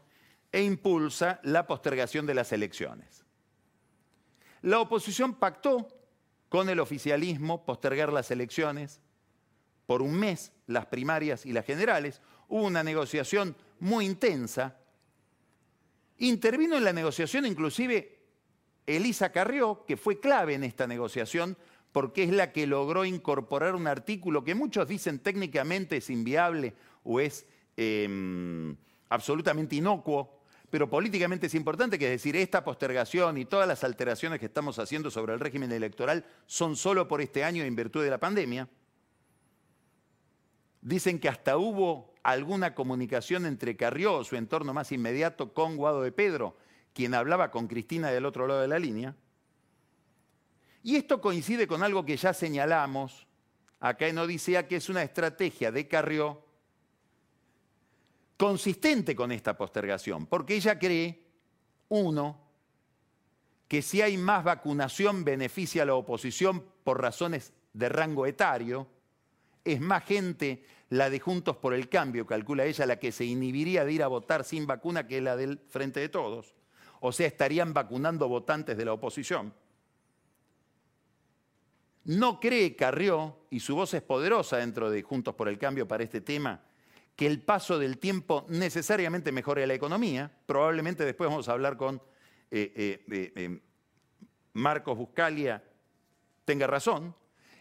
e 0.52 0.62
impulsa 0.62 1.40
la 1.42 1.66
postergación 1.66 2.26
de 2.26 2.34
las 2.34 2.52
elecciones. 2.52 3.24
La 4.60 4.78
oposición 4.78 5.34
pactó 5.34 5.88
con 6.48 6.68
el 6.68 6.78
oficialismo 6.78 7.64
postergar 7.64 8.12
las 8.12 8.30
elecciones 8.30 9.00
por 9.86 10.02
un 10.02 10.14
mes, 10.14 10.52
las 10.66 10.86
primarias 10.86 11.46
y 11.46 11.52
las 11.52 11.64
generales. 11.64 12.20
Hubo 12.48 12.64
una 12.64 12.84
negociación 12.84 13.56
muy 13.80 14.04
intensa. 14.04 14.76
Intervino 16.18 16.76
en 16.76 16.84
la 16.84 16.92
negociación 16.92 17.46
inclusive 17.46 18.20
Elisa 18.86 19.32
Carrió, 19.32 19.84
que 19.86 19.96
fue 19.96 20.20
clave 20.20 20.54
en 20.54 20.64
esta 20.64 20.86
negociación 20.86 21.56
porque 21.92 22.24
es 22.24 22.30
la 22.30 22.52
que 22.52 22.66
logró 22.66 23.04
incorporar 23.04 23.74
un 23.74 23.86
artículo 23.86 24.44
que 24.44 24.54
muchos 24.54 24.88
dicen 24.88 25.18
técnicamente 25.18 25.98
es 25.98 26.10
inviable 26.10 26.74
o 27.04 27.20
es 27.20 27.46
em, 27.76 28.76
absolutamente 29.10 29.76
inocuo, 29.76 30.41
pero 30.72 30.88
políticamente 30.88 31.48
es 31.48 31.54
importante, 31.54 31.98
que 31.98 32.06
es 32.06 32.12
decir, 32.12 32.34
esta 32.34 32.64
postergación 32.64 33.36
y 33.36 33.44
todas 33.44 33.68
las 33.68 33.84
alteraciones 33.84 34.40
que 34.40 34.46
estamos 34.46 34.78
haciendo 34.78 35.10
sobre 35.10 35.34
el 35.34 35.38
régimen 35.38 35.70
electoral 35.70 36.24
son 36.46 36.76
solo 36.76 37.06
por 37.06 37.20
este 37.20 37.44
año 37.44 37.62
en 37.62 37.76
virtud 37.76 38.02
de 38.02 38.08
la 38.08 38.16
pandemia. 38.16 38.66
Dicen 40.80 41.18
que 41.18 41.28
hasta 41.28 41.58
hubo 41.58 42.14
alguna 42.22 42.74
comunicación 42.74 43.44
entre 43.44 43.76
Carrió, 43.76 44.24
su 44.24 44.34
entorno 44.34 44.72
más 44.72 44.92
inmediato, 44.92 45.52
con 45.52 45.76
Guado 45.76 46.00
de 46.00 46.10
Pedro, 46.10 46.56
quien 46.94 47.12
hablaba 47.12 47.50
con 47.50 47.68
Cristina 47.68 48.10
del 48.10 48.24
otro 48.24 48.46
lado 48.46 48.62
de 48.62 48.68
la 48.68 48.78
línea. 48.78 49.14
Y 50.82 50.96
esto 50.96 51.20
coincide 51.20 51.66
con 51.66 51.82
algo 51.82 52.06
que 52.06 52.16
ya 52.16 52.32
señalamos 52.32 53.26
acá 53.78 54.06
en 54.06 54.16
Odisea, 54.16 54.66
que 54.66 54.76
es 54.76 54.88
una 54.88 55.02
estrategia 55.02 55.70
de 55.70 55.86
Carrió 55.86 56.42
consistente 58.42 59.14
con 59.14 59.30
esta 59.30 59.56
postergación, 59.56 60.26
porque 60.26 60.56
ella 60.56 60.76
cree, 60.76 61.22
uno, 61.90 62.40
que 63.68 63.82
si 63.82 64.02
hay 64.02 64.18
más 64.18 64.42
vacunación 64.42 65.22
beneficia 65.22 65.84
a 65.84 65.86
la 65.86 65.94
oposición 65.94 66.64
por 66.82 67.00
razones 67.00 67.52
de 67.72 67.88
rango 67.88 68.26
etario, 68.26 68.88
es 69.64 69.80
más 69.80 70.04
gente 70.04 70.64
la 70.88 71.08
de 71.08 71.20
Juntos 71.20 71.56
por 71.58 71.72
el 71.72 71.88
Cambio, 71.88 72.26
calcula 72.26 72.64
ella, 72.64 72.84
la 72.84 72.98
que 72.98 73.12
se 73.12 73.24
inhibiría 73.24 73.84
de 73.84 73.92
ir 73.92 74.02
a 74.02 74.08
votar 74.08 74.42
sin 74.42 74.66
vacuna 74.66 75.06
que 75.06 75.20
la 75.20 75.36
del 75.36 75.60
Frente 75.68 76.00
de 76.00 76.08
Todos. 76.08 76.56
O 76.98 77.12
sea, 77.12 77.28
estarían 77.28 77.72
vacunando 77.72 78.26
votantes 78.26 78.76
de 78.76 78.84
la 78.84 78.92
oposición. 78.92 79.54
No 82.06 82.40
cree 82.40 82.74
Carrió, 82.74 83.36
y 83.50 83.60
su 83.60 83.76
voz 83.76 83.94
es 83.94 84.02
poderosa 84.02 84.56
dentro 84.56 84.90
de 84.90 85.00
Juntos 85.02 85.36
por 85.36 85.48
el 85.48 85.58
Cambio 85.58 85.86
para 85.86 86.02
este 86.02 86.20
tema, 86.22 86.60
que 87.22 87.28
el 87.28 87.40
paso 87.40 87.78
del 87.78 87.98
tiempo 87.98 88.46
necesariamente 88.48 89.30
mejore 89.30 89.64
la 89.64 89.74
economía. 89.74 90.28
Probablemente 90.44 91.04
después 91.04 91.30
vamos 91.30 91.48
a 91.48 91.52
hablar 91.52 91.76
con 91.76 92.02
eh, 92.50 93.04
eh, 93.08 93.32
eh, 93.36 93.60
Marcos 94.54 94.98
Buscalia, 94.98 95.62
tenga 96.44 96.66
razón. 96.66 97.14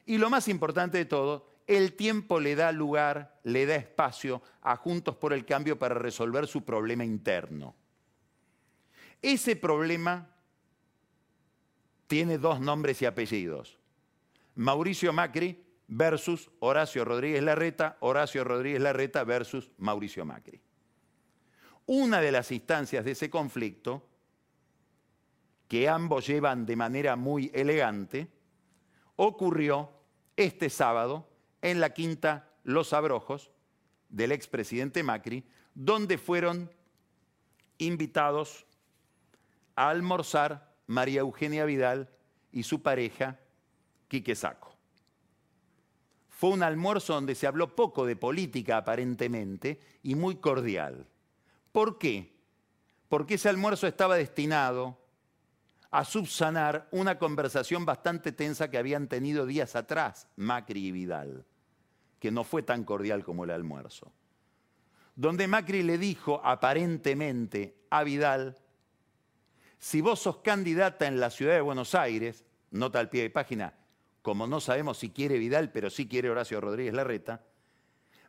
Y 0.07 0.17
lo 0.17 0.31
más 0.31 0.47
importante 0.47 0.97
de 0.97 1.05
todo, 1.05 1.47
el 1.67 1.93
tiempo 1.93 2.39
le 2.39 2.55
da 2.55 2.71
lugar, 2.71 3.39
le 3.43 3.67
da 3.67 3.75
espacio 3.75 4.41
a 4.63 4.75
Juntos 4.77 5.15
por 5.17 5.31
el 5.31 5.45
Cambio 5.45 5.77
para 5.77 5.93
resolver 5.93 6.47
su 6.47 6.65
problema 6.65 7.05
interno. 7.05 7.75
Ese 9.21 9.55
problema 9.55 10.27
tiene 12.07 12.39
dos 12.39 12.59
nombres 12.59 12.99
y 13.03 13.05
apellidos. 13.05 13.77
Mauricio 14.55 15.13
Macri 15.13 15.63
versus 15.91 16.49
Horacio 16.59 17.03
Rodríguez 17.03 17.43
Larreta, 17.43 17.97
Horacio 17.99 18.45
Rodríguez 18.45 18.81
Larreta 18.81 19.25
versus 19.25 19.71
Mauricio 19.77 20.25
Macri. 20.25 20.61
Una 21.85 22.21
de 22.21 22.31
las 22.31 22.49
instancias 22.53 23.03
de 23.03 23.11
ese 23.11 23.29
conflicto, 23.29 24.07
que 25.67 25.89
ambos 25.89 26.25
llevan 26.25 26.65
de 26.65 26.77
manera 26.77 27.17
muy 27.17 27.51
elegante, 27.53 28.29
ocurrió 29.17 29.91
este 30.37 30.69
sábado 30.69 31.27
en 31.61 31.81
la 31.81 31.93
quinta 31.93 32.49
Los 32.63 32.93
Abrojos 32.93 33.51
del 34.07 34.31
expresidente 34.31 35.03
Macri, 35.03 35.43
donde 35.75 36.17
fueron 36.17 36.71
invitados 37.79 38.65
a 39.75 39.89
almorzar 39.89 40.73
María 40.87 41.19
Eugenia 41.19 41.65
Vidal 41.65 42.09
y 42.53 42.63
su 42.63 42.81
pareja, 42.81 43.39
Quique 44.07 44.35
Saco. 44.35 44.70
Fue 46.41 46.49
un 46.49 46.63
almuerzo 46.63 47.13
donde 47.13 47.35
se 47.35 47.45
habló 47.45 47.75
poco 47.75 48.03
de 48.07 48.15
política 48.15 48.77
aparentemente 48.77 49.79
y 50.01 50.15
muy 50.15 50.37
cordial. 50.37 51.05
¿Por 51.71 51.99
qué? 51.99 52.33
Porque 53.09 53.35
ese 53.35 53.47
almuerzo 53.47 53.85
estaba 53.85 54.15
destinado 54.15 54.97
a 55.91 56.03
subsanar 56.03 56.87
una 56.89 57.19
conversación 57.19 57.85
bastante 57.85 58.31
tensa 58.31 58.71
que 58.71 58.79
habían 58.79 59.07
tenido 59.07 59.45
días 59.45 59.75
atrás 59.75 60.29
Macri 60.35 60.87
y 60.87 60.91
Vidal, 60.91 61.45
que 62.17 62.31
no 62.31 62.43
fue 62.43 62.63
tan 62.63 62.85
cordial 62.85 63.23
como 63.23 63.43
el 63.43 63.51
almuerzo. 63.51 64.11
Donde 65.15 65.47
Macri 65.47 65.83
le 65.83 65.99
dijo 65.99 66.41
aparentemente 66.43 67.85
a 67.91 68.03
Vidal, 68.03 68.57
si 69.77 70.01
vos 70.01 70.19
sos 70.19 70.37
candidata 70.37 71.05
en 71.05 71.19
la 71.19 71.29
ciudad 71.29 71.53
de 71.53 71.61
Buenos 71.61 71.93
Aires, 71.93 72.45
nota 72.71 72.99
al 72.99 73.11
pie 73.11 73.21
de 73.21 73.29
página, 73.29 73.75
como 74.21 74.47
no 74.47 74.59
sabemos 74.59 74.97
si 74.97 75.09
quiere 75.09 75.37
Vidal, 75.37 75.71
pero 75.71 75.89
sí 75.89 76.07
quiere 76.07 76.29
Horacio 76.29 76.61
Rodríguez 76.61 76.93
Larreta, 76.93 77.43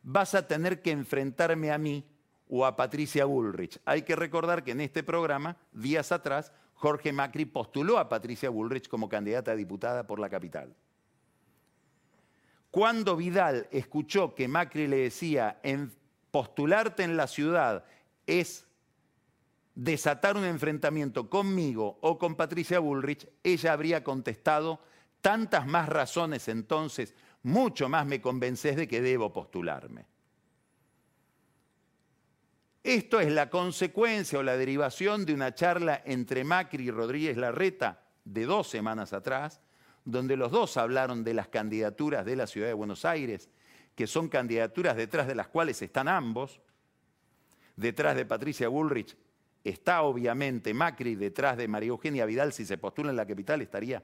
vas 0.01 0.35
a 0.35 0.47
tener 0.47 0.81
que 0.81 0.91
enfrentarme 0.91 1.71
a 1.71 1.77
mí 1.77 2.05
o 2.49 2.65
a 2.65 2.75
Patricia 2.75 3.25
Bullrich. 3.25 3.79
Hay 3.85 4.03
que 4.03 4.15
recordar 4.15 4.63
que 4.63 4.71
en 4.71 4.81
este 4.81 5.03
programa, 5.03 5.57
días 5.71 6.11
atrás, 6.11 6.51
Jorge 6.75 7.13
Macri 7.13 7.45
postuló 7.45 7.97
a 7.97 8.09
Patricia 8.09 8.49
Bullrich 8.49 8.87
como 8.87 9.09
candidata 9.09 9.51
a 9.51 9.55
diputada 9.55 10.05
por 10.05 10.19
la 10.19 10.29
capital. 10.29 10.75
Cuando 12.71 13.15
Vidal 13.15 13.67
escuchó 13.71 14.33
que 14.33 14.47
Macri 14.47 14.87
le 14.87 14.97
decía, 14.97 15.59
en 15.63 15.93
postularte 16.31 17.03
en 17.03 17.15
la 17.15 17.27
ciudad 17.27 17.85
es 18.25 18.65
desatar 19.75 20.35
un 20.37 20.43
enfrentamiento 20.43 21.29
conmigo 21.29 21.97
o 22.01 22.17
con 22.17 22.35
Patricia 22.35 22.79
Bullrich, 22.79 23.27
ella 23.43 23.73
habría 23.73 24.03
contestado, 24.03 24.79
tantas 25.23 25.65
más 25.65 25.87
razones 25.87 26.49
entonces, 26.49 27.15
mucho 27.43 27.87
más 27.87 28.05
me 28.05 28.19
convences 28.19 28.75
de 28.75 28.89
que 28.89 29.01
debo 29.01 29.31
postularme. 29.31 30.05
Esto 32.83 33.21
es 33.21 33.31
la 33.31 33.49
consecuencia 33.49 34.37
o 34.37 34.43
la 34.43 34.57
derivación 34.57 35.25
de 35.25 35.33
una 35.33 35.55
charla 35.55 36.01
entre 36.05 36.43
Macri 36.43 36.83
y 36.83 36.91
Rodríguez 36.91 37.37
Larreta 37.37 38.01
de 38.25 38.43
dos 38.43 38.67
semanas 38.67 39.13
atrás, 39.13 39.61
donde 40.03 40.35
los 40.35 40.51
dos 40.51 40.75
hablaron 40.75 41.23
de 41.23 41.33
las 41.33 41.47
candidaturas 41.47 42.25
de 42.25 42.35
la 42.35 42.45
ciudad 42.45 42.67
de 42.67 42.73
Buenos 42.73 43.05
Aires, 43.05 43.49
que 43.95 44.07
son 44.07 44.27
candidaturas 44.27 44.97
detrás 44.97 45.25
de 45.25 45.35
las 45.35 45.47
cuales 45.47 45.81
están 45.81 46.09
ambos. 46.09 46.59
Detrás 47.77 48.17
de 48.17 48.25
Patricia 48.25 48.67
Bullrich 48.67 49.15
Está 49.63 50.01
obviamente 50.01 50.73
Macri 50.73 51.15
detrás 51.15 51.55
de 51.55 51.69
María 51.69 51.89
Eugenia 51.89 52.25
Vidal, 52.25 52.51
si 52.51 52.65
se 52.65 52.77
postula 52.77 53.11
en 53.11 53.15
la 53.15 53.25
capital 53.25 53.61
estaría 53.61 54.03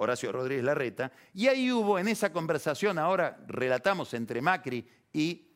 Horacio 0.00 0.32
Rodríguez 0.32 0.64
Larreta. 0.64 1.12
Y 1.34 1.48
ahí 1.48 1.70
hubo 1.70 1.98
en 1.98 2.08
esa 2.08 2.32
conversación, 2.32 2.98
ahora 2.98 3.38
relatamos 3.46 4.14
entre 4.14 4.40
Macri 4.40 4.88
y 5.12 5.46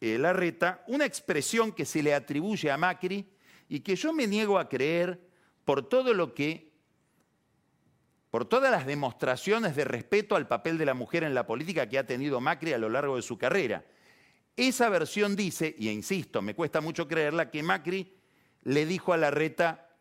eh, 0.00 0.18
Larreta, 0.18 0.82
una 0.88 1.06
expresión 1.06 1.70
que 1.70 1.84
se 1.84 2.02
le 2.02 2.12
atribuye 2.12 2.68
a 2.68 2.76
Macri 2.76 3.24
y 3.68 3.78
que 3.78 3.94
yo 3.94 4.12
me 4.12 4.26
niego 4.26 4.58
a 4.58 4.68
creer 4.68 5.20
por 5.64 5.88
todo 5.88 6.14
lo 6.14 6.34
que, 6.34 6.72
por 8.32 8.44
todas 8.44 8.72
las 8.72 8.86
demostraciones 8.86 9.76
de 9.76 9.84
respeto 9.84 10.34
al 10.34 10.48
papel 10.48 10.78
de 10.78 10.86
la 10.86 10.94
mujer 10.94 11.22
en 11.22 11.34
la 11.34 11.46
política 11.46 11.88
que 11.88 11.98
ha 11.98 12.04
tenido 12.04 12.40
Macri 12.40 12.72
a 12.72 12.78
lo 12.78 12.88
largo 12.88 13.14
de 13.14 13.22
su 13.22 13.38
carrera. 13.38 13.84
Esa 14.56 14.88
versión 14.88 15.36
dice, 15.36 15.76
y 15.78 15.88
insisto, 15.90 16.42
me 16.42 16.56
cuesta 16.56 16.80
mucho 16.80 17.06
creerla, 17.06 17.52
que 17.52 17.62
Macri 17.62 18.12
le 18.64 18.84
dijo 18.84 19.12
a 19.12 19.16
Larreta, 19.16 19.91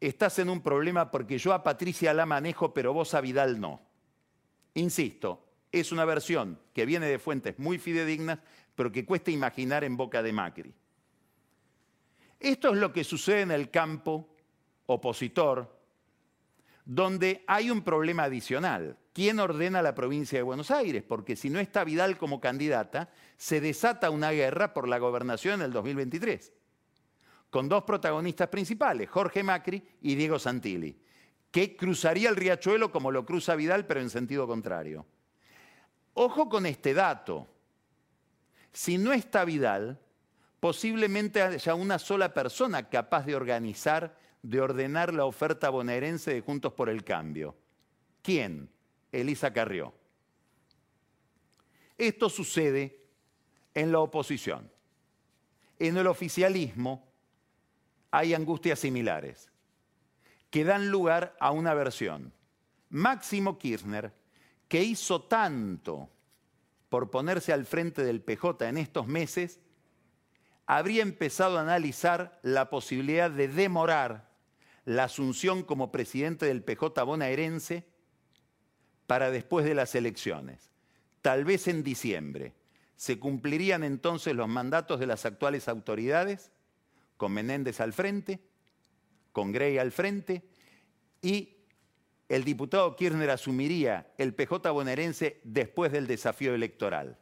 estás 0.00 0.38
en 0.38 0.50
un 0.50 0.60
problema 0.60 1.10
porque 1.10 1.38
yo 1.38 1.52
a 1.52 1.62
Patricia 1.62 2.12
la 2.14 2.26
manejo, 2.26 2.74
pero 2.74 2.92
vos 2.92 3.14
a 3.14 3.20
Vidal 3.20 3.60
no. 3.60 3.80
Insisto, 4.74 5.44
es 5.72 5.92
una 5.92 6.04
versión 6.04 6.58
que 6.72 6.86
viene 6.86 7.06
de 7.06 7.18
fuentes 7.18 7.58
muy 7.58 7.78
fidedignas, 7.78 8.38
pero 8.74 8.92
que 8.92 9.04
cuesta 9.04 9.30
imaginar 9.30 9.84
en 9.84 9.96
boca 9.96 10.22
de 10.22 10.32
Macri. 10.32 10.74
Esto 12.40 12.72
es 12.72 12.76
lo 12.76 12.92
que 12.92 13.04
sucede 13.04 13.42
en 13.42 13.50
el 13.50 13.70
campo 13.70 14.28
opositor, 14.86 15.80
donde 16.84 17.44
hay 17.46 17.70
un 17.70 17.82
problema 17.82 18.24
adicional. 18.24 18.98
¿Quién 19.12 19.38
ordena 19.38 19.80
la 19.80 19.94
provincia 19.94 20.38
de 20.38 20.42
Buenos 20.42 20.70
Aires? 20.70 21.02
Porque 21.02 21.36
si 21.36 21.48
no 21.48 21.60
está 21.60 21.84
Vidal 21.84 22.18
como 22.18 22.40
candidata, 22.40 23.10
se 23.36 23.60
desata 23.60 24.10
una 24.10 24.32
guerra 24.32 24.74
por 24.74 24.88
la 24.88 24.98
gobernación 24.98 25.60
en 25.60 25.66
el 25.66 25.72
2023 25.72 26.52
con 27.54 27.68
dos 27.68 27.84
protagonistas 27.84 28.48
principales, 28.48 29.08
Jorge 29.08 29.44
Macri 29.44 29.80
y 30.02 30.16
Diego 30.16 30.40
Santilli, 30.40 30.98
que 31.52 31.76
cruzaría 31.76 32.28
el 32.28 32.34
riachuelo 32.34 32.90
como 32.90 33.12
lo 33.12 33.24
cruza 33.24 33.54
Vidal, 33.54 33.86
pero 33.86 34.00
en 34.00 34.10
sentido 34.10 34.48
contrario. 34.48 35.06
Ojo 36.14 36.48
con 36.48 36.66
este 36.66 36.94
dato. 36.94 37.46
Si 38.72 38.98
no 38.98 39.12
está 39.12 39.44
Vidal, 39.44 40.00
posiblemente 40.58 41.42
haya 41.42 41.76
una 41.76 42.00
sola 42.00 42.34
persona 42.34 42.88
capaz 42.88 43.24
de 43.24 43.36
organizar, 43.36 44.18
de 44.42 44.60
ordenar 44.60 45.14
la 45.14 45.24
oferta 45.24 45.70
bonaerense 45.70 46.34
de 46.34 46.40
Juntos 46.40 46.72
por 46.72 46.88
el 46.88 47.04
Cambio. 47.04 47.54
¿Quién? 48.20 48.68
Elisa 49.12 49.52
Carrió. 49.52 49.94
Esto 51.96 52.28
sucede 52.28 53.06
en 53.74 53.92
la 53.92 54.00
oposición. 54.00 54.68
En 55.78 55.96
el 55.96 56.08
oficialismo, 56.08 57.13
hay 58.14 58.32
angustias 58.32 58.78
similares 58.78 59.50
que 60.48 60.62
dan 60.62 60.88
lugar 60.88 61.36
a 61.40 61.50
una 61.50 61.74
versión. 61.74 62.32
Máximo 62.90 63.58
Kirchner, 63.58 64.12
que 64.68 64.84
hizo 64.84 65.22
tanto 65.22 66.08
por 66.90 67.10
ponerse 67.10 67.52
al 67.52 67.66
frente 67.66 68.04
del 68.04 68.20
PJ 68.20 68.68
en 68.68 68.78
estos 68.78 69.08
meses, 69.08 69.58
habría 70.64 71.02
empezado 71.02 71.58
a 71.58 71.62
analizar 71.62 72.38
la 72.42 72.70
posibilidad 72.70 73.32
de 73.32 73.48
demorar 73.48 74.30
la 74.84 75.04
asunción 75.04 75.64
como 75.64 75.90
presidente 75.90 76.46
del 76.46 76.62
PJ 76.62 77.02
bonaerense 77.02 77.84
para 79.08 79.32
después 79.32 79.64
de 79.64 79.74
las 79.74 79.96
elecciones, 79.96 80.70
tal 81.20 81.44
vez 81.44 81.66
en 81.66 81.82
diciembre. 81.82 82.54
¿Se 82.94 83.18
cumplirían 83.18 83.82
entonces 83.82 84.36
los 84.36 84.46
mandatos 84.46 85.00
de 85.00 85.06
las 85.06 85.26
actuales 85.26 85.66
autoridades? 85.66 86.52
Con 87.16 87.32
Menéndez 87.32 87.80
al 87.80 87.92
frente, 87.92 88.40
con 89.32 89.52
Grey 89.52 89.78
al 89.78 89.92
frente, 89.92 90.42
y 91.22 91.56
el 92.28 92.44
diputado 92.44 92.96
Kirchner 92.96 93.30
asumiría 93.30 94.12
el 94.18 94.34
PJ 94.34 94.70
bonaerense 94.70 95.40
después 95.44 95.92
del 95.92 96.06
desafío 96.06 96.54
electoral. 96.54 97.18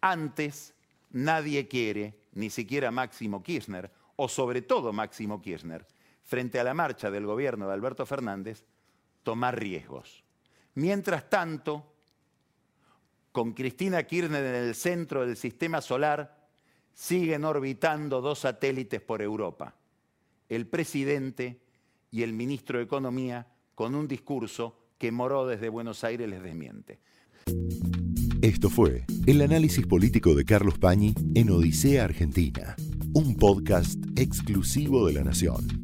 Antes, 0.00 0.74
nadie 1.10 1.68
quiere, 1.68 2.18
ni 2.32 2.50
siquiera 2.50 2.90
Máximo 2.90 3.42
Kirchner, 3.42 3.90
o 4.16 4.28
sobre 4.28 4.62
todo 4.62 4.92
Máximo 4.92 5.40
Kirchner, 5.40 5.86
frente 6.22 6.58
a 6.58 6.64
la 6.64 6.74
marcha 6.74 7.10
del 7.10 7.26
gobierno 7.26 7.66
de 7.66 7.74
Alberto 7.74 8.06
Fernández, 8.06 8.64
tomar 9.22 9.58
riesgos. 9.58 10.24
Mientras 10.74 11.28
tanto, 11.28 11.94
con 13.32 13.52
Cristina 13.52 14.02
Kirchner 14.04 14.44
en 14.44 14.54
el 14.54 14.74
centro 14.74 15.26
del 15.26 15.36
sistema 15.36 15.80
solar, 15.80 16.43
siguen 16.94 17.44
orbitando 17.44 18.20
dos 18.20 18.40
satélites 18.40 19.00
por 19.00 19.20
Europa, 19.20 19.74
el 20.48 20.66
presidente 20.66 21.60
y 22.10 22.22
el 22.22 22.32
ministro 22.32 22.78
de 22.78 22.84
Economía, 22.84 23.46
con 23.74 23.94
un 23.94 24.06
discurso 24.06 24.78
que 24.98 25.10
Moró 25.10 25.46
desde 25.46 25.68
Buenos 25.68 26.04
Aires 26.04 26.28
les 26.28 26.42
desmiente. 26.42 27.00
Esto 28.40 28.70
fue 28.70 29.04
el 29.26 29.40
análisis 29.40 29.86
político 29.86 30.34
de 30.34 30.44
Carlos 30.44 30.78
Pañi 30.78 31.14
en 31.34 31.50
Odisea 31.50 32.04
Argentina, 32.04 32.76
un 33.14 33.36
podcast 33.36 33.98
exclusivo 34.16 35.06
de 35.06 35.14
La 35.14 35.24
Nación. 35.24 35.83